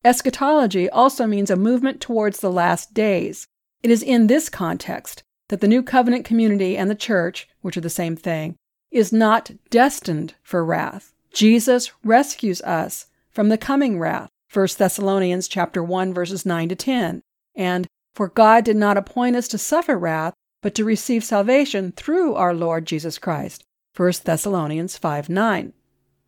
Eschatology 0.05 0.89
also 0.89 1.27
means 1.27 1.51
a 1.51 1.57
movement 1.57 1.99
towards 1.99 2.39
the 2.39 2.49
last 2.49 2.93
days. 2.93 3.47
It 3.81 3.91
is 3.91 4.01
in 4.01 4.27
this 4.27 4.47
context 4.47 5.21
that 5.49 5.59
the 5.59 5.67
New 5.67 5.83
Covenant 5.83 6.23
community 6.23 6.77
and 6.77 6.89
the 6.89 6.95
church, 6.95 7.49
which 7.59 7.75
are 7.75 7.81
the 7.81 7.89
same 7.89 8.15
thing, 8.15 8.55
is 8.91 9.11
not 9.11 9.51
destined 9.69 10.35
for 10.41 10.63
wrath. 10.63 11.11
Jesus 11.33 11.91
rescues 12.01 12.61
us 12.61 13.07
from 13.29 13.49
the 13.49 13.57
coming 13.57 13.99
wrath. 13.99 14.29
1 14.53 14.67
Thessalonians 14.77 15.49
chapter 15.49 15.83
1 15.83 16.13
verses 16.13 16.45
9 16.45 16.69
to 16.69 16.75
10. 16.77 17.21
And 17.55 17.87
for 18.13 18.27
God 18.27 18.63
did 18.65 18.77
not 18.77 18.97
appoint 18.97 19.35
us 19.35 19.47
to 19.49 19.57
suffer 19.57 19.97
wrath, 19.97 20.33
but 20.61 20.75
to 20.75 20.85
receive 20.85 21.23
salvation 21.23 21.91
through 21.91 22.35
our 22.35 22.53
Lord 22.53 22.85
Jesus 22.85 23.17
Christ. 23.17 23.63
1 23.95 24.13
Thessalonians 24.23 24.97
5 24.97 25.29
9. 25.29 25.73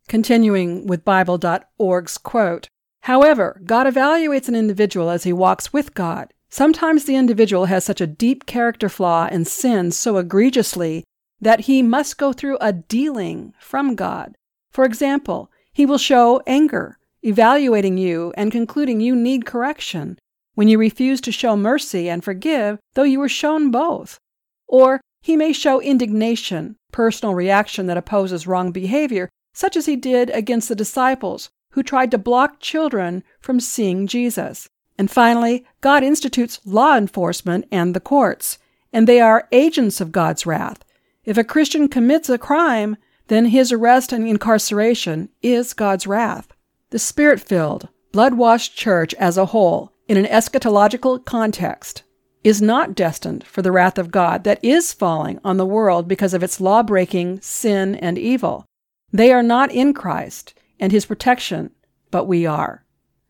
Continuing 0.07 0.85
with 0.85 1.05
Bible.org's 1.05 2.17
quote 2.17 2.67
However, 3.01 3.61
God 3.65 3.87
evaluates 3.87 4.47
an 4.47 4.55
individual 4.55 5.09
as 5.09 5.23
he 5.23 5.33
walks 5.33 5.71
with 5.71 5.93
God. 5.93 6.33
Sometimes 6.49 7.05
the 7.05 7.15
individual 7.15 7.65
has 7.65 7.83
such 7.83 8.01
a 8.01 8.07
deep 8.07 8.45
character 8.45 8.89
flaw 8.89 9.27
and 9.31 9.47
sins 9.47 9.97
so 9.97 10.17
egregiously 10.17 11.03
that 11.39 11.61
he 11.61 11.81
must 11.81 12.17
go 12.17 12.33
through 12.33 12.57
a 12.61 12.73
dealing 12.73 13.53
from 13.59 13.95
God. 13.95 14.35
For 14.71 14.85
example, 14.85 15.51
he 15.71 15.85
will 15.85 15.97
show 15.97 16.41
anger, 16.47 16.97
evaluating 17.23 17.97
you 17.97 18.33
and 18.37 18.51
concluding 18.51 19.01
you 19.01 19.15
need 19.15 19.45
correction 19.45 20.17
when 20.55 20.67
you 20.67 20.77
refuse 20.77 21.21
to 21.21 21.31
show 21.31 21.55
mercy 21.55 22.09
and 22.09 22.23
forgive, 22.23 22.79
though 22.95 23.03
you 23.03 23.19
were 23.19 23.29
shown 23.29 23.71
both. 23.71 24.19
Or 24.67 24.99
he 25.21 25.35
may 25.35 25.53
show 25.53 25.79
indignation, 25.81 26.75
personal 26.91 27.35
reaction 27.35 27.85
that 27.87 27.97
opposes 27.97 28.47
wrong 28.47 28.71
behavior, 28.71 29.29
such 29.53 29.75
as 29.75 29.85
he 29.85 29.95
did 29.95 30.29
against 30.31 30.69
the 30.69 30.75
disciples 30.75 31.49
who 31.71 31.83
tried 31.83 32.11
to 32.11 32.17
block 32.17 32.59
children 32.59 33.23
from 33.39 33.59
seeing 33.59 34.07
Jesus. 34.07 34.67
And 34.97 35.11
finally, 35.11 35.65
God 35.81 36.03
institutes 36.03 36.59
law 36.65 36.95
enforcement 36.95 37.67
and 37.71 37.93
the 37.93 37.99
courts, 37.99 38.57
and 38.93 39.07
they 39.07 39.19
are 39.19 39.47
agents 39.51 39.99
of 39.99 40.11
God's 40.11 40.45
wrath. 40.45 40.85
If 41.25 41.37
a 41.37 41.43
Christian 41.43 41.89
commits 41.89 42.29
a 42.29 42.37
crime, 42.37 42.95
then 43.27 43.45
his 43.45 43.71
arrest 43.71 44.13
and 44.13 44.27
incarceration 44.27 45.29
is 45.41 45.73
God's 45.73 46.07
wrath. 46.07 46.47
The 46.91 46.99
spirit 46.99 47.41
filled, 47.41 47.89
blood 48.11 48.35
washed 48.35 48.77
church 48.77 49.13
as 49.15 49.37
a 49.37 49.47
whole, 49.47 49.91
in 50.07 50.17
an 50.17 50.25
eschatological 50.25 51.23
context, 51.25 52.03
is 52.43 52.61
not 52.61 52.93
destined 52.93 53.43
for 53.43 53.63
the 53.63 53.71
wrath 53.71 53.97
of 53.97 54.11
God 54.11 54.43
that 54.43 54.63
is 54.63 54.93
falling 54.93 55.39
on 55.43 55.57
the 55.57 55.65
world 55.65 56.07
because 56.07 56.33
of 56.33 56.43
its 56.43 56.61
law 56.61 56.83
breaking, 56.83 57.41
sin, 57.41 57.95
and 57.95 58.19
evil. 58.19 58.65
They 59.11 59.31
are 59.31 59.41
not 59.41 59.71
in 59.71 59.93
Christ 59.93 60.53
and 60.79 60.91
his 60.91 61.05
protection, 61.05 61.71
but 62.11 62.25
we 62.25 62.45
are. 62.45 62.83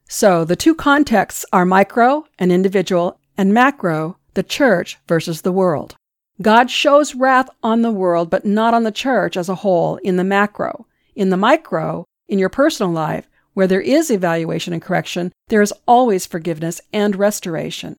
So 0.09 0.43
the 0.43 0.57
two 0.57 0.75
contexts 0.75 1.45
are 1.53 1.65
micro 1.65 2.25
and 2.37 2.51
individual, 2.51 3.19
and 3.37 3.53
macro, 3.53 4.17
the 4.33 4.43
church 4.43 4.97
versus 5.07 5.41
the 5.41 5.51
world. 5.51 5.95
God 6.41 6.69
shows 6.69 7.15
wrath 7.15 7.49
on 7.63 7.81
the 7.81 7.91
world, 7.91 8.29
but 8.29 8.45
not 8.45 8.73
on 8.73 8.83
the 8.83 8.91
church 8.91 9.37
as 9.37 9.47
a 9.47 9.55
whole 9.55 9.95
in 9.97 10.17
the 10.17 10.23
macro. 10.23 10.85
In 11.15 11.29
the 11.29 11.37
micro, 11.37 12.03
in 12.27 12.37
your 12.37 12.49
personal 12.49 12.91
life, 12.91 13.29
where 13.55 13.65
there 13.65 13.81
is 13.81 14.11
evaluation 14.11 14.73
and 14.73 14.81
correction, 14.81 15.31
there 15.47 15.61
is 15.61 15.73
always 15.87 16.27
forgiveness 16.27 16.79
and 16.93 17.15
restoration. 17.15 17.95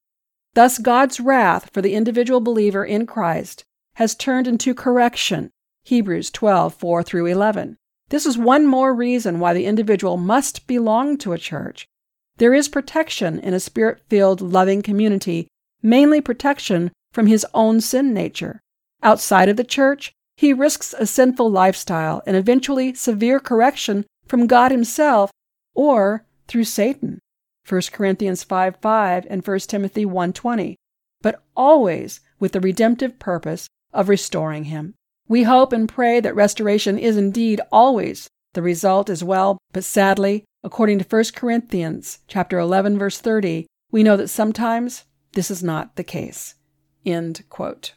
Thus, 0.53 0.77
God's 0.77 1.19
wrath 1.19 1.69
for 1.73 1.81
the 1.81 1.93
individual 1.93 2.39
believer 2.39 2.85
in 2.85 3.05
Christ 3.05 3.65
has 3.95 4.15
turned 4.15 4.47
into 4.47 4.73
correction. 4.73 5.51
Hebrews 5.83 6.29
12, 6.31 6.75
4 6.75 7.03
through 7.03 7.25
11. 7.25 7.75
This 8.09 8.25
is 8.25 8.37
one 8.37 8.65
more 8.65 8.93
reason 8.93 9.39
why 9.39 9.53
the 9.53 9.65
individual 9.65 10.15
must 10.15 10.67
belong 10.67 11.17
to 11.17 11.33
a 11.33 11.37
church. 11.37 11.87
There 12.37 12.53
is 12.53 12.69
protection 12.69 13.39
in 13.39 13.53
a 13.53 13.59
spirit 13.59 14.01
filled, 14.07 14.41
loving 14.41 14.81
community, 14.81 15.47
mainly 15.81 16.21
protection 16.21 16.91
from 17.11 17.27
his 17.27 17.45
own 17.53 17.81
sin 17.81 18.13
nature. 18.13 18.61
Outside 19.01 19.49
of 19.49 19.57
the 19.57 19.63
church, 19.63 20.13
he 20.35 20.53
risks 20.53 20.93
a 20.97 21.07
sinful 21.07 21.49
lifestyle 21.49 22.21
and 22.27 22.37
eventually 22.37 22.93
severe 22.93 23.39
correction 23.39 24.05
from 24.27 24.45
God 24.45 24.71
Himself 24.71 25.31
or 25.77 26.25
through 26.47 26.65
Satan. 26.65 27.19
1 27.69 27.81
Corinthians 27.93 28.43
5 28.43 28.77
5 28.81 29.27
and 29.29 29.45
1 29.45 29.59
Timothy 29.59 30.05
1.20, 30.05 30.75
but 31.21 31.43
always 31.55 32.19
with 32.39 32.53
the 32.53 32.59
redemptive 32.59 33.19
purpose 33.19 33.67
of 33.93 34.09
restoring 34.09 34.65
him. 34.65 34.95
We 35.27 35.43
hope 35.43 35.71
and 35.71 35.87
pray 35.87 36.19
that 36.19 36.35
restoration 36.35 36.97
is 36.97 37.17
indeed 37.17 37.61
always 37.71 38.27
the 38.53 38.61
result 38.61 39.09
as 39.09 39.23
well, 39.23 39.57
but 39.73 39.83
sadly, 39.83 40.45
according 40.63 40.99
to 40.99 41.05
1 41.05 41.25
Corinthians 41.35 42.19
chapter 42.27 42.57
11 42.57 42.97
verse 42.97 43.19
30, 43.19 43.67
we 43.91 44.03
know 44.03 44.17
that 44.17 44.29
sometimes 44.29 45.03
this 45.33 45.51
is 45.51 45.61
not 45.61 45.95
the 45.95 46.03
case. 46.03 46.55
End 47.05 47.43
quote. 47.49 47.93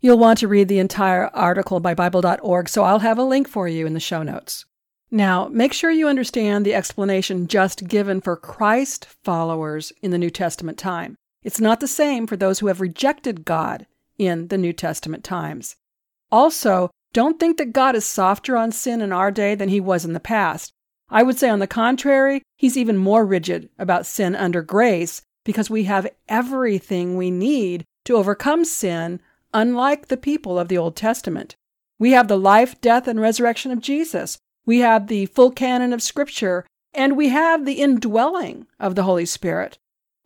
You'll 0.00 0.18
want 0.18 0.38
to 0.40 0.48
read 0.48 0.68
the 0.68 0.78
entire 0.78 1.26
article 1.34 1.80
by 1.80 1.94
Bible.org, 1.94 2.68
so 2.68 2.84
I'll 2.84 3.00
have 3.00 3.18
a 3.18 3.24
link 3.24 3.48
for 3.48 3.66
you 3.66 3.86
in 3.86 3.94
the 3.94 4.00
show 4.00 4.22
notes. 4.22 4.64
Now, 5.10 5.48
make 5.48 5.72
sure 5.72 5.90
you 5.90 6.06
understand 6.06 6.66
the 6.66 6.74
explanation 6.74 7.46
just 7.46 7.88
given 7.88 8.20
for 8.20 8.36
Christ 8.36 9.06
followers 9.24 9.90
in 10.02 10.10
the 10.10 10.18
New 10.18 10.30
Testament 10.30 10.76
time. 10.76 11.16
It's 11.42 11.60
not 11.60 11.80
the 11.80 11.88
same 11.88 12.26
for 12.26 12.36
those 12.36 12.58
who 12.58 12.66
have 12.66 12.80
rejected 12.80 13.46
God 13.46 13.86
in 14.18 14.48
the 14.48 14.58
New 14.58 14.74
Testament 14.74 15.24
times. 15.24 15.76
Also, 16.30 16.90
don't 17.14 17.40
think 17.40 17.56
that 17.56 17.72
God 17.72 17.96
is 17.96 18.04
softer 18.04 18.54
on 18.56 18.70
sin 18.70 19.00
in 19.00 19.12
our 19.12 19.30
day 19.30 19.54
than 19.54 19.70
he 19.70 19.80
was 19.80 20.04
in 20.04 20.12
the 20.12 20.20
past. 20.20 20.72
I 21.08 21.22
would 21.22 21.38
say, 21.38 21.48
on 21.48 21.58
the 21.58 21.66
contrary, 21.66 22.42
he's 22.56 22.76
even 22.76 22.98
more 22.98 23.24
rigid 23.24 23.70
about 23.78 24.04
sin 24.04 24.36
under 24.36 24.60
grace 24.60 25.22
because 25.42 25.70
we 25.70 25.84
have 25.84 26.10
everything 26.28 27.16
we 27.16 27.30
need 27.30 27.84
to 28.04 28.16
overcome 28.16 28.66
sin, 28.66 29.22
unlike 29.54 30.08
the 30.08 30.18
people 30.18 30.58
of 30.58 30.68
the 30.68 30.76
Old 30.76 30.96
Testament. 30.96 31.56
We 31.98 32.10
have 32.10 32.28
the 32.28 32.36
life, 32.38 32.78
death, 32.82 33.08
and 33.08 33.18
resurrection 33.18 33.72
of 33.72 33.80
Jesus 33.80 34.38
we 34.68 34.80
have 34.80 35.06
the 35.06 35.24
full 35.24 35.50
canon 35.50 35.94
of 35.94 36.02
Scripture, 36.02 36.66
and 36.92 37.16
we 37.16 37.30
have 37.30 37.64
the 37.64 37.80
indwelling 37.80 38.66
of 38.78 38.94
the 38.94 39.04
Holy 39.04 39.24
Spirit, 39.24 39.78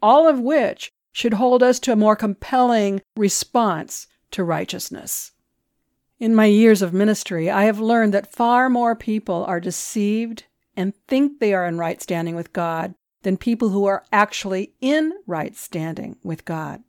all 0.03 0.27
of 0.27 0.41
which 0.41 0.91
should 1.13 1.35
hold 1.35 1.63
us 1.63 1.79
to 1.79 1.93
a 1.93 1.97
more 1.97 2.17
compelling 2.17 3.01
response 3.17 4.09
to 4.33 4.43
righteousness. 4.43 5.31
In 6.19 6.35
my 6.35 6.47
years 6.47 6.83
of 6.83 6.93
ministry, 6.93 7.49
I 7.49 7.67
have 7.67 7.79
learned 7.79 8.13
that 8.15 8.33
far 8.33 8.69
more 8.69 8.97
people 8.97 9.45
are 9.45 9.61
deceived 9.61 10.43
and 10.77 10.93
think 11.07 11.39
they 11.39 11.55
are 11.55 11.65
in 11.65 11.79
right 11.79 12.03
standing 12.03 12.35
with 12.35 12.53
God 12.53 12.95
than 13.23 13.37
people 13.37 13.69
who 13.69 13.85
are 13.85 14.05
actually 14.13 14.73
in 14.81 15.13
right 15.25 15.55
standing 15.55 16.17
with 16.25 16.45
God. 16.45 16.83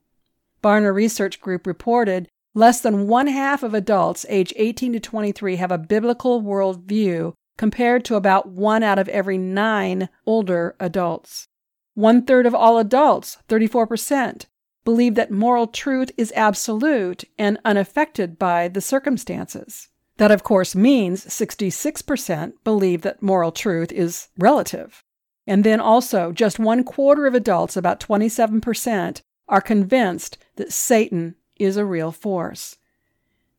Barna 0.64 0.92
Research 0.92 1.40
Group 1.40 1.68
reported 1.68 2.30
less 2.56 2.82
than 2.82 3.08
one 3.08 3.28
half 3.28 3.62
of 3.62 3.76
adults 3.76 4.26
age 4.28 4.54
18 4.56 4.94
to 4.94 5.00
23 5.00 5.58
have 5.58 5.72
a 5.72 5.78
biblical 5.78 6.42
worldview 6.42 7.34
compared 7.58 8.04
to 8.06 8.16
about 8.16 8.50
one 8.50 8.84
out 8.84 9.00
of 9.00 9.10
every 9.10 9.38
nine 9.38 10.10
older 10.26 10.76
adults. 10.80 11.48
One 11.94 12.24
third 12.24 12.46
of 12.46 12.56
all 12.56 12.80
adults, 12.80 13.38
34%, 13.48 14.46
believe 14.84 15.16
that 15.16 15.32
moral 15.32 15.68
truth 15.68 16.12
is 16.18 16.34
absolute 16.36 17.24
and 17.38 17.60
unaffected 17.64 18.40
by 18.40 18.68
the 18.68 18.82
circumstances. 18.82 19.90
That, 20.18 20.32
of 20.32 20.44
course, 20.44 20.76
means 20.76 21.26
66% 21.26 22.54
believe 22.64 23.02
that 23.02 23.22
moral 23.22 23.52
truth 23.52 23.92
is 23.92 24.30
relative. 24.38 25.04
And 25.46 25.64
then 25.64 25.80
also, 25.80 26.32
just 26.32 26.60
one 26.60 26.84
quarter 26.84 27.28
of 27.28 27.34
adults, 27.34 27.76
about 27.76 28.00
27%, 28.00 29.22
are 29.48 29.62
convinced 29.62 30.38
that 30.56 30.72
Satan 30.72 31.36
is 31.58 31.78
a 31.78 31.86
real 31.86 32.12
force. 32.12 32.78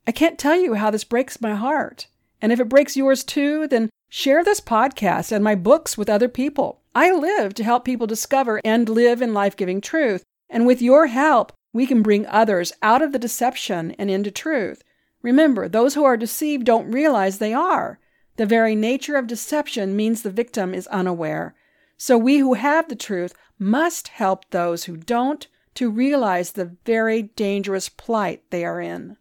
I 0.06 0.12
can't 0.12 0.38
tell 0.38 0.56
you 0.56 0.74
how 0.74 0.90
this 0.90 1.04
breaks 1.04 1.40
my 1.40 1.54
heart. 1.54 2.08
And 2.44 2.52
if 2.52 2.60
it 2.60 2.68
breaks 2.68 2.94
yours 2.94 3.24
too, 3.24 3.66
then 3.68 3.88
share 4.10 4.44
this 4.44 4.60
podcast 4.60 5.32
and 5.32 5.42
my 5.42 5.54
books 5.54 5.96
with 5.96 6.10
other 6.10 6.28
people. 6.28 6.82
I 6.94 7.10
live 7.10 7.54
to 7.54 7.64
help 7.64 7.86
people 7.86 8.06
discover 8.06 8.60
and 8.62 8.86
live 8.86 9.22
in 9.22 9.32
life 9.32 9.56
giving 9.56 9.80
truth. 9.80 10.22
And 10.50 10.66
with 10.66 10.82
your 10.82 11.06
help, 11.06 11.52
we 11.72 11.86
can 11.86 12.02
bring 12.02 12.26
others 12.26 12.70
out 12.82 13.00
of 13.00 13.12
the 13.12 13.18
deception 13.18 13.92
and 13.92 14.10
into 14.10 14.30
truth. 14.30 14.84
Remember, 15.22 15.70
those 15.70 15.94
who 15.94 16.04
are 16.04 16.18
deceived 16.18 16.66
don't 16.66 16.90
realize 16.90 17.38
they 17.38 17.54
are. 17.54 17.98
The 18.36 18.44
very 18.44 18.76
nature 18.76 19.16
of 19.16 19.26
deception 19.26 19.96
means 19.96 20.20
the 20.20 20.30
victim 20.30 20.74
is 20.74 20.86
unaware. 20.88 21.54
So 21.96 22.18
we 22.18 22.40
who 22.40 22.52
have 22.52 22.90
the 22.90 22.94
truth 22.94 23.32
must 23.58 24.08
help 24.08 24.50
those 24.50 24.84
who 24.84 24.98
don't 24.98 25.48
to 25.76 25.88
realize 25.88 26.52
the 26.52 26.76
very 26.84 27.22
dangerous 27.22 27.88
plight 27.88 28.42
they 28.50 28.66
are 28.66 28.82
in. 28.82 29.16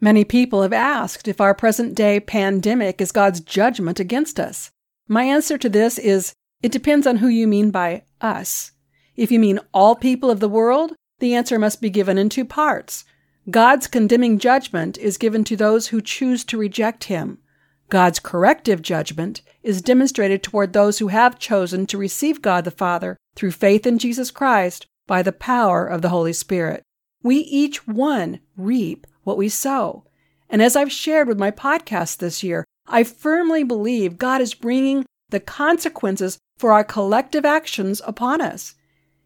Many 0.00 0.24
people 0.24 0.62
have 0.62 0.72
asked 0.72 1.28
if 1.28 1.40
our 1.40 1.54
present 1.54 1.94
day 1.94 2.20
pandemic 2.20 3.00
is 3.00 3.12
God's 3.12 3.40
judgment 3.40 4.00
against 4.00 4.40
us. 4.40 4.70
My 5.06 5.24
answer 5.24 5.58
to 5.58 5.68
this 5.68 5.98
is 5.98 6.32
it 6.62 6.72
depends 6.72 7.06
on 7.06 7.16
who 7.16 7.28
you 7.28 7.46
mean 7.46 7.70
by 7.70 8.04
us. 8.20 8.72
If 9.14 9.30
you 9.30 9.38
mean 9.38 9.60
all 9.74 9.94
people 9.94 10.30
of 10.30 10.40
the 10.40 10.48
world, 10.48 10.94
the 11.18 11.34
answer 11.34 11.58
must 11.58 11.82
be 11.82 11.90
given 11.90 12.16
in 12.16 12.30
two 12.30 12.46
parts. 12.46 13.04
God's 13.50 13.86
condemning 13.86 14.38
judgment 14.38 14.96
is 14.96 15.18
given 15.18 15.44
to 15.44 15.56
those 15.56 15.88
who 15.88 16.00
choose 16.00 16.44
to 16.44 16.58
reject 16.58 17.04
Him. 17.04 17.38
God's 17.90 18.20
corrective 18.20 18.80
judgment 18.80 19.42
is 19.62 19.82
demonstrated 19.82 20.42
toward 20.42 20.72
those 20.72 20.98
who 20.98 21.08
have 21.08 21.38
chosen 21.38 21.86
to 21.86 21.98
receive 21.98 22.40
God 22.40 22.64
the 22.64 22.70
Father 22.70 23.16
through 23.34 23.50
faith 23.50 23.86
in 23.86 23.98
Jesus 23.98 24.30
Christ 24.30 24.86
by 25.06 25.22
the 25.22 25.32
power 25.32 25.86
of 25.86 26.00
the 26.00 26.10
Holy 26.10 26.32
Spirit. 26.32 26.82
We 27.22 27.36
each 27.38 27.86
one 27.86 28.40
reap 28.56 29.06
what 29.30 29.38
we 29.38 29.48
sow. 29.48 30.02
And 30.48 30.60
as 30.60 30.74
I've 30.74 30.90
shared 30.90 31.28
with 31.28 31.38
my 31.38 31.52
podcast 31.52 32.16
this 32.16 32.42
year, 32.42 32.64
I 32.88 33.04
firmly 33.04 33.62
believe 33.62 34.18
God 34.18 34.40
is 34.40 34.54
bringing 34.54 35.06
the 35.28 35.38
consequences 35.38 36.38
for 36.58 36.72
our 36.72 36.82
collective 36.82 37.44
actions 37.44 38.02
upon 38.04 38.40
us. 38.40 38.74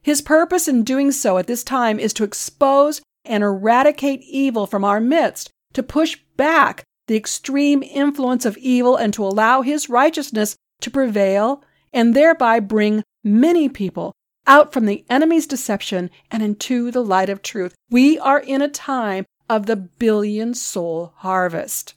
His 0.02 0.20
purpose 0.20 0.68
in 0.68 0.82
doing 0.82 1.10
so 1.10 1.38
at 1.38 1.46
this 1.46 1.64
time 1.64 1.98
is 1.98 2.12
to 2.12 2.24
expose 2.24 3.00
and 3.24 3.42
eradicate 3.42 4.20
evil 4.24 4.66
from 4.66 4.84
our 4.84 5.00
midst, 5.00 5.48
to 5.72 5.82
push 5.82 6.18
back 6.36 6.84
the 7.06 7.16
extreme 7.16 7.82
influence 7.82 8.44
of 8.44 8.58
evil 8.58 8.96
and 8.96 9.14
to 9.14 9.24
allow 9.24 9.62
His 9.62 9.88
righteousness 9.88 10.56
to 10.82 10.90
prevail 10.90 11.64
and 11.94 12.12
thereby 12.12 12.60
bring 12.60 13.02
many 13.24 13.70
people 13.70 14.12
out 14.46 14.74
from 14.74 14.84
the 14.84 15.06
enemy's 15.08 15.46
deception 15.46 16.10
and 16.30 16.42
into 16.42 16.90
the 16.90 17.02
light 17.02 17.30
of 17.30 17.40
truth. 17.40 17.74
We 17.90 18.18
are 18.18 18.40
in 18.40 18.60
a 18.60 18.68
time 18.68 19.24
of 19.48 19.66
the 19.66 19.76
billion 19.76 20.54
soul 20.54 21.12
harvest. 21.16 21.94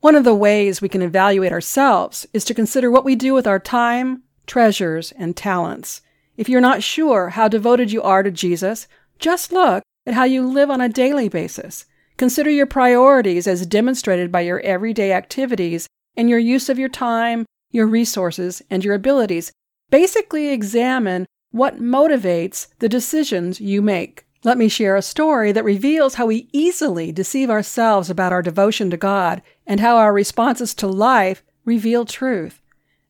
One 0.00 0.14
of 0.14 0.24
the 0.24 0.34
ways 0.34 0.80
we 0.80 0.88
can 0.88 1.02
evaluate 1.02 1.52
ourselves 1.52 2.26
is 2.32 2.44
to 2.44 2.54
consider 2.54 2.90
what 2.90 3.04
we 3.04 3.16
do 3.16 3.34
with 3.34 3.46
our 3.46 3.58
time, 3.58 4.22
treasures, 4.46 5.12
and 5.12 5.36
talents. 5.36 6.02
If 6.36 6.48
you're 6.48 6.60
not 6.60 6.82
sure 6.82 7.30
how 7.30 7.48
devoted 7.48 7.90
you 7.90 8.02
are 8.02 8.22
to 8.22 8.30
Jesus, 8.30 8.86
just 9.18 9.52
look 9.52 9.82
at 10.06 10.14
how 10.14 10.24
you 10.24 10.46
live 10.46 10.70
on 10.70 10.80
a 10.80 10.88
daily 10.88 11.28
basis. 11.28 11.86
Consider 12.16 12.50
your 12.50 12.66
priorities 12.66 13.46
as 13.46 13.66
demonstrated 13.66 14.30
by 14.30 14.42
your 14.42 14.60
everyday 14.60 15.12
activities 15.12 15.86
and 16.16 16.30
your 16.30 16.38
use 16.38 16.68
of 16.68 16.78
your 16.78 16.88
time, 16.88 17.44
your 17.72 17.86
resources, 17.86 18.62
and 18.70 18.84
your 18.84 18.94
abilities. 18.94 19.52
Basically, 19.90 20.48
examine 20.48 21.26
what 21.50 21.80
motivates 21.80 22.68
the 22.78 22.88
decisions 22.88 23.60
you 23.60 23.82
make. 23.82 24.25
Let 24.46 24.58
me 24.58 24.68
share 24.68 24.94
a 24.94 25.02
story 25.02 25.50
that 25.50 25.64
reveals 25.64 26.14
how 26.14 26.26
we 26.26 26.48
easily 26.52 27.10
deceive 27.10 27.50
ourselves 27.50 28.08
about 28.08 28.32
our 28.32 28.42
devotion 28.42 28.90
to 28.90 28.96
God 28.96 29.42
and 29.66 29.80
how 29.80 29.96
our 29.96 30.12
responses 30.12 30.72
to 30.74 30.86
life 30.86 31.42
reveal 31.64 32.04
truth. 32.04 32.62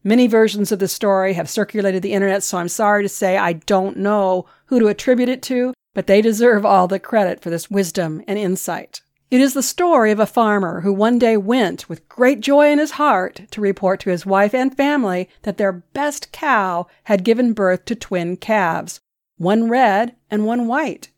Many 0.02 0.28
versions 0.28 0.72
of 0.72 0.78
the 0.78 0.88
story 0.88 1.34
have 1.34 1.50
circulated 1.50 2.02
the 2.02 2.14
internet, 2.14 2.42
so 2.42 2.56
I'm 2.56 2.70
sorry 2.70 3.02
to 3.02 3.08
say 3.10 3.36
I 3.36 3.52
don't 3.52 3.98
know 3.98 4.46
who 4.68 4.80
to 4.80 4.86
attribute 4.86 5.28
it 5.28 5.42
to, 5.42 5.74
but 5.92 6.06
they 6.06 6.22
deserve 6.22 6.64
all 6.64 6.88
the 6.88 6.98
credit 6.98 7.42
for 7.42 7.50
this 7.50 7.70
wisdom 7.70 8.22
and 8.26 8.38
insight. 8.38 9.02
It 9.30 9.42
is 9.42 9.52
the 9.52 9.62
story 9.62 10.12
of 10.12 10.20
a 10.20 10.24
farmer 10.24 10.80
who 10.80 10.92
one 10.94 11.18
day 11.18 11.36
went 11.36 11.86
with 11.86 12.08
great 12.08 12.40
joy 12.40 12.70
in 12.70 12.78
his 12.78 12.92
heart 12.92 13.42
to 13.50 13.60
report 13.60 14.00
to 14.00 14.10
his 14.10 14.24
wife 14.24 14.54
and 14.54 14.74
family 14.74 15.28
that 15.42 15.58
their 15.58 15.72
best 15.72 16.32
cow 16.32 16.86
had 17.04 17.24
given 17.24 17.52
birth 17.52 17.84
to 17.84 17.94
twin 17.94 18.38
calves, 18.38 19.00
one 19.36 19.68
red 19.68 20.16
and 20.30 20.46
one 20.46 20.66
white. 20.66 21.10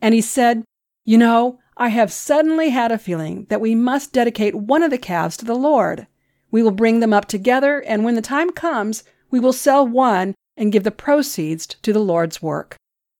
And 0.00 0.14
he 0.14 0.20
said, 0.20 0.64
You 1.04 1.18
know, 1.18 1.58
I 1.76 1.88
have 1.88 2.12
suddenly 2.12 2.70
had 2.70 2.92
a 2.92 2.98
feeling 2.98 3.46
that 3.48 3.60
we 3.60 3.74
must 3.74 4.12
dedicate 4.12 4.54
one 4.54 4.82
of 4.82 4.90
the 4.90 4.98
calves 4.98 5.36
to 5.38 5.44
the 5.44 5.54
Lord. 5.54 6.06
We 6.50 6.62
will 6.62 6.72
bring 6.72 7.00
them 7.00 7.12
up 7.12 7.26
together, 7.26 7.80
and 7.80 8.04
when 8.04 8.14
the 8.14 8.22
time 8.22 8.50
comes, 8.50 9.04
we 9.30 9.40
will 9.40 9.52
sell 9.52 9.86
one 9.86 10.34
and 10.56 10.72
give 10.72 10.84
the 10.84 10.90
proceeds 10.90 11.66
to 11.66 11.92
the 11.92 12.00
Lord's 12.00 12.42
work. 12.42 12.76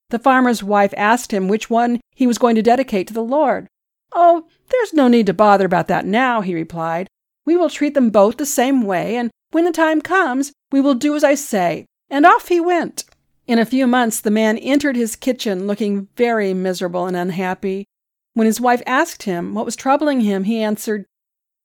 The 0.09 0.19
farmer's 0.19 0.61
wife 0.61 0.93
asked 0.97 1.33
him 1.33 1.47
which 1.47 1.69
one 1.69 2.01
he 2.13 2.27
was 2.27 2.37
going 2.37 2.55
to 2.55 2.61
dedicate 2.61 3.07
to 3.07 3.13
the 3.13 3.23
Lord. 3.23 3.67
Oh, 4.13 4.45
there's 4.69 4.93
no 4.93 5.07
need 5.07 5.25
to 5.27 5.33
bother 5.33 5.65
about 5.65 5.87
that 5.87 6.05
now, 6.05 6.41
he 6.41 6.53
replied. 6.53 7.07
We 7.45 7.55
will 7.55 7.69
treat 7.69 7.93
them 7.93 8.09
both 8.09 8.37
the 8.37 8.45
same 8.45 8.83
way, 8.83 9.15
and 9.15 9.31
when 9.51 9.65
the 9.65 9.71
time 9.71 10.01
comes, 10.01 10.51
we 10.71 10.81
will 10.81 10.95
do 10.95 11.15
as 11.15 11.23
I 11.23 11.35
say. 11.35 11.85
And 12.09 12.25
off 12.25 12.49
he 12.49 12.59
went. 12.59 13.05
In 13.47 13.59
a 13.59 13.65
few 13.65 13.87
months, 13.87 14.21
the 14.21 14.31
man 14.31 14.57
entered 14.57 14.95
his 14.95 15.15
kitchen 15.15 15.67
looking 15.67 16.07
very 16.15 16.53
miserable 16.53 17.05
and 17.05 17.17
unhappy. 17.17 17.85
When 18.33 18.45
his 18.45 18.61
wife 18.61 18.81
asked 18.85 19.23
him 19.23 19.53
what 19.53 19.65
was 19.65 19.75
troubling 19.75 20.21
him, 20.21 20.45
he 20.45 20.61
answered, 20.61 21.05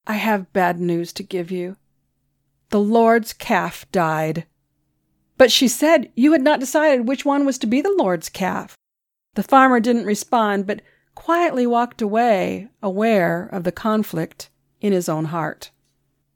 I 0.06 0.14
have 0.14 0.52
bad 0.52 0.80
news 0.80 1.12
to 1.14 1.22
give 1.22 1.50
you. 1.50 1.76
The 2.70 2.80
Lord's 2.80 3.32
calf 3.32 3.86
died. 3.92 4.46
But 5.36 5.52
she 5.52 5.68
said 5.68 6.10
you 6.16 6.32
had 6.32 6.42
not 6.42 6.60
decided 6.60 7.06
which 7.06 7.24
one 7.24 7.44
was 7.44 7.58
to 7.58 7.66
be 7.66 7.80
the 7.80 7.94
Lord's 7.96 8.28
calf. 8.28 8.76
The 9.34 9.42
farmer 9.42 9.80
didn't 9.80 10.06
respond, 10.06 10.66
but 10.66 10.80
quietly 11.14 11.66
walked 11.66 12.00
away, 12.00 12.68
aware 12.82 13.48
of 13.52 13.64
the 13.64 13.72
conflict 13.72 14.48
in 14.80 14.92
his 14.92 15.08
own 15.08 15.26
heart. 15.26 15.70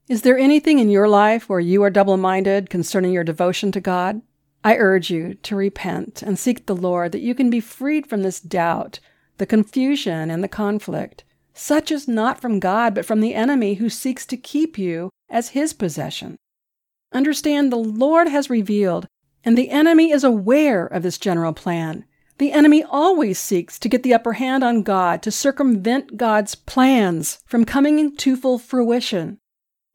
Is 0.08 0.22
there 0.22 0.38
anything 0.38 0.78
in 0.78 0.90
your 0.90 1.08
life 1.08 1.48
where 1.48 1.60
you 1.60 1.82
are 1.82 1.90
double 1.90 2.16
minded 2.16 2.68
concerning 2.68 3.12
your 3.12 3.24
devotion 3.24 3.72
to 3.72 3.80
God? 3.80 4.22
I 4.62 4.76
urge 4.76 5.10
you 5.10 5.34
to 5.34 5.56
repent 5.56 6.22
and 6.22 6.38
seek 6.38 6.66
the 6.66 6.76
Lord 6.76 7.12
that 7.12 7.22
you 7.22 7.34
can 7.34 7.48
be 7.48 7.60
freed 7.60 8.06
from 8.06 8.22
this 8.22 8.40
doubt, 8.40 9.00
the 9.38 9.46
confusion, 9.46 10.30
and 10.30 10.44
the 10.44 10.48
conflict. 10.48 11.24
Such 11.54 11.90
is 11.90 12.06
not 12.06 12.40
from 12.40 12.60
God, 12.60 12.94
but 12.94 13.06
from 13.06 13.20
the 13.20 13.34
enemy 13.34 13.74
who 13.74 13.88
seeks 13.88 14.26
to 14.26 14.36
keep 14.36 14.78
you 14.78 15.10
as 15.28 15.50
his 15.50 15.72
possession. 15.72 16.36
Understand 17.12 17.72
the 17.72 17.76
Lord 17.76 18.28
has 18.28 18.50
revealed, 18.50 19.06
and 19.44 19.56
the 19.56 19.70
enemy 19.70 20.12
is 20.12 20.24
aware 20.24 20.86
of 20.86 21.02
this 21.02 21.18
general 21.18 21.52
plan. 21.52 22.04
The 22.38 22.52
enemy 22.52 22.82
always 22.82 23.38
seeks 23.38 23.78
to 23.78 23.88
get 23.88 24.02
the 24.02 24.14
upper 24.14 24.34
hand 24.34 24.62
on 24.62 24.82
God, 24.82 25.22
to 25.22 25.30
circumvent 25.30 26.16
God's 26.16 26.54
plans 26.54 27.40
from 27.46 27.64
coming 27.64 28.16
to 28.16 28.36
full 28.36 28.58
fruition. 28.58 29.38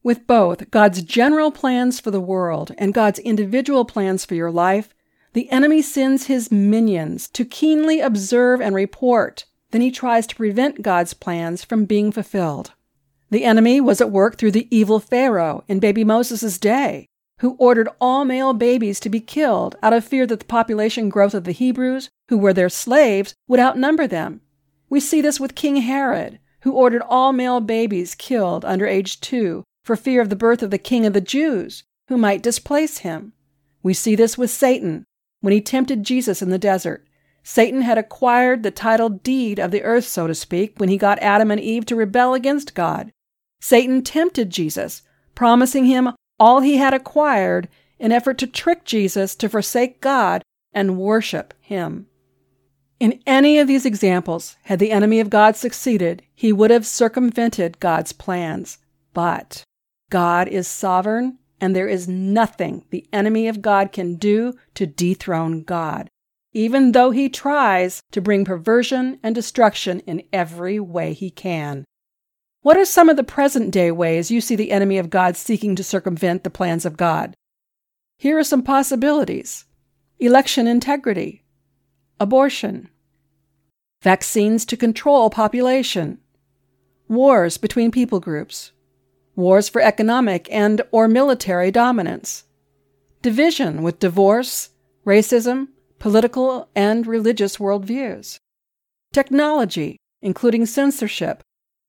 With 0.06 0.28
both 0.28 0.70
God's 0.70 1.02
general 1.02 1.50
plans 1.50 1.98
for 1.98 2.12
the 2.12 2.20
world 2.20 2.72
and 2.78 2.94
God's 2.94 3.18
individual 3.18 3.84
plans 3.84 4.24
for 4.24 4.36
your 4.36 4.52
life, 4.52 4.94
the 5.32 5.50
enemy 5.50 5.82
sends 5.82 6.26
his 6.26 6.52
minions 6.52 7.26
to 7.30 7.44
keenly 7.44 7.98
observe 7.98 8.60
and 8.60 8.72
report. 8.72 9.46
Then 9.72 9.80
he 9.80 9.90
tries 9.90 10.28
to 10.28 10.36
prevent 10.36 10.82
God's 10.82 11.12
plans 11.12 11.64
from 11.64 11.86
being 11.86 12.12
fulfilled. 12.12 12.70
The 13.30 13.42
enemy 13.42 13.80
was 13.80 14.00
at 14.00 14.12
work 14.12 14.38
through 14.38 14.52
the 14.52 14.68
evil 14.70 15.00
Pharaoh 15.00 15.64
in 15.66 15.80
baby 15.80 16.04
Moses' 16.04 16.56
day, 16.56 17.08
who 17.40 17.56
ordered 17.58 17.88
all 18.00 18.24
male 18.24 18.52
babies 18.52 19.00
to 19.00 19.10
be 19.10 19.18
killed 19.18 19.74
out 19.82 19.92
of 19.92 20.04
fear 20.04 20.24
that 20.28 20.38
the 20.38 20.46
population 20.46 21.08
growth 21.08 21.34
of 21.34 21.42
the 21.42 21.50
Hebrews, 21.50 22.10
who 22.28 22.38
were 22.38 22.52
their 22.52 22.68
slaves, 22.68 23.34
would 23.48 23.58
outnumber 23.58 24.06
them. 24.06 24.40
We 24.88 25.00
see 25.00 25.20
this 25.20 25.40
with 25.40 25.56
King 25.56 25.78
Herod, 25.78 26.38
who 26.60 26.74
ordered 26.74 27.02
all 27.02 27.32
male 27.32 27.60
babies 27.60 28.14
killed 28.14 28.64
under 28.64 28.86
age 28.86 29.20
two 29.20 29.64
for 29.86 29.94
fear 29.94 30.20
of 30.20 30.30
the 30.30 30.36
birth 30.36 30.64
of 30.64 30.72
the 30.72 30.78
king 30.78 31.06
of 31.06 31.12
the 31.12 31.20
Jews, 31.20 31.84
who 32.08 32.18
might 32.18 32.42
displace 32.42 32.98
him. 32.98 33.32
We 33.84 33.94
see 33.94 34.16
this 34.16 34.36
with 34.36 34.50
Satan 34.50 35.04
when 35.42 35.52
he 35.52 35.60
tempted 35.60 36.02
Jesus 36.02 36.42
in 36.42 36.50
the 36.50 36.58
desert. 36.58 37.06
Satan 37.44 37.82
had 37.82 37.96
acquired 37.96 38.64
the 38.64 38.72
title 38.72 39.08
deed 39.08 39.60
of 39.60 39.70
the 39.70 39.84
earth, 39.84 40.04
so 40.04 40.26
to 40.26 40.34
speak, 40.34 40.74
when 40.78 40.88
he 40.88 40.96
got 40.96 41.20
Adam 41.20 41.52
and 41.52 41.60
Eve 41.60 41.86
to 41.86 41.94
rebel 41.94 42.34
against 42.34 42.74
God. 42.74 43.12
Satan 43.60 44.02
tempted 44.02 44.50
Jesus, 44.50 45.02
promising 45.36 45.84
him 45.84 46.10
all 46.40 46.60
he 46.60 46.78
had 46.78 46.92
acquired 46.92 47.68
in 48.00 48.10
effort 48.10 48.38
to 48.38 48.48
trick 48.48 48.84
Jesus 48.84 49.36
to 49.36 49.48
forsake 49.48 50.00
God 50.00 50.42
and 50.72 50.98
worship 50.98 51.54
him. 51.60 52.08
In 52.98 53.20
any 53.24 53.60
of 53.60 53.68
these 53.68 53.86
examples, 53.86 54.56
had 54.64 54.80
the 54.80 54.90
enemy 54.90 55.20
of 55.20 55.30
God 55.30 55.54
succeeded, 55.54 56.24
he 56.34 56.52
would 56.52 56.72
have 56.72 56.84
circumvented 56.84 57.78
God's 57.78 58.12
plans. 58.12 58.78
But 59.14 59.64
God 60.10 60.48
is 60.48 60.68
sovereign, 60.68 61.38
and 61.60 61.74
there 61.74 61.88
is 61.88 62.08
nothing 62.08 62.84
the 62.90 63.06
enemy 63.12 63.48
of 63.48 63.62
God 63.62 63.92
can 63.92 64.16
do 64.16 64.54
to 64.74 64.86
dethrone 64.86 65.62
God, 65.62 66.08
even 66.52 66.92
though 66.92 67.10
he 67.10 67.28
tries 67.28 68.00
to 68.12 68.20
bring 68.20 68.44
perversion 68.44 69.18
and 69.22 69.34
destruction 69.34 70.00
in 70.00 70.22
every 70.32 70.78
way 70.78 71.12
he 71.12 71.30
can. 71.30 71.84
What 72.62 72.76
are 72.76 72.84
some 72.84 73.08
of 73.08 73.16
the 73.16 73.24
present 73.24 73.70
day 73.70 73.90
ways 73.90 74.30
you 74.30 74.40
see 74.40 74.56
the 74.56 74.72
enemy 74.72 74.98
of 74.98 75.10
God 75.10 75.36
seeking 75.36 75.76
to 75.76 75.84
circumvent 75.84 76.44
the 76.44 76.50
plans 76.50 76.84
of 76.84 76.96
God? 76.96 77.34
Here 78.18 78.38
are 78.38 78.44
some 78.44 78.62
possibilities. 78.62 79.66
Election 80.18 80.66
integrity, 80.66 81.44
abortion, 82.18 82.88
vaccines 84.02 84.64
to 84.66 84.76
control 84.76 85.30
population, 85.30 86.18
wars 87.08 87.58
between 87.58 87.90
people 87.90 88.20
groups, 88.20 88.72
wars 89.36 89.68
for 89.68 89.80
economic 89.80 90.48
and 90.50 90.82
or 90.90 91.06
military 91.06 91.70
dominance, 91.70 92.44
division 93.22 93.82
with 93.82 93.98
divorce, 93.98 94.70
racism, 95.06 95.68
political 95.98 96.68
and 96.74 97.06
religious 97.06 97.58
worldviews, 97.58 98.38
technology, 99.12 99.98
including 100.22 100.66
censorship, 100.66 101.42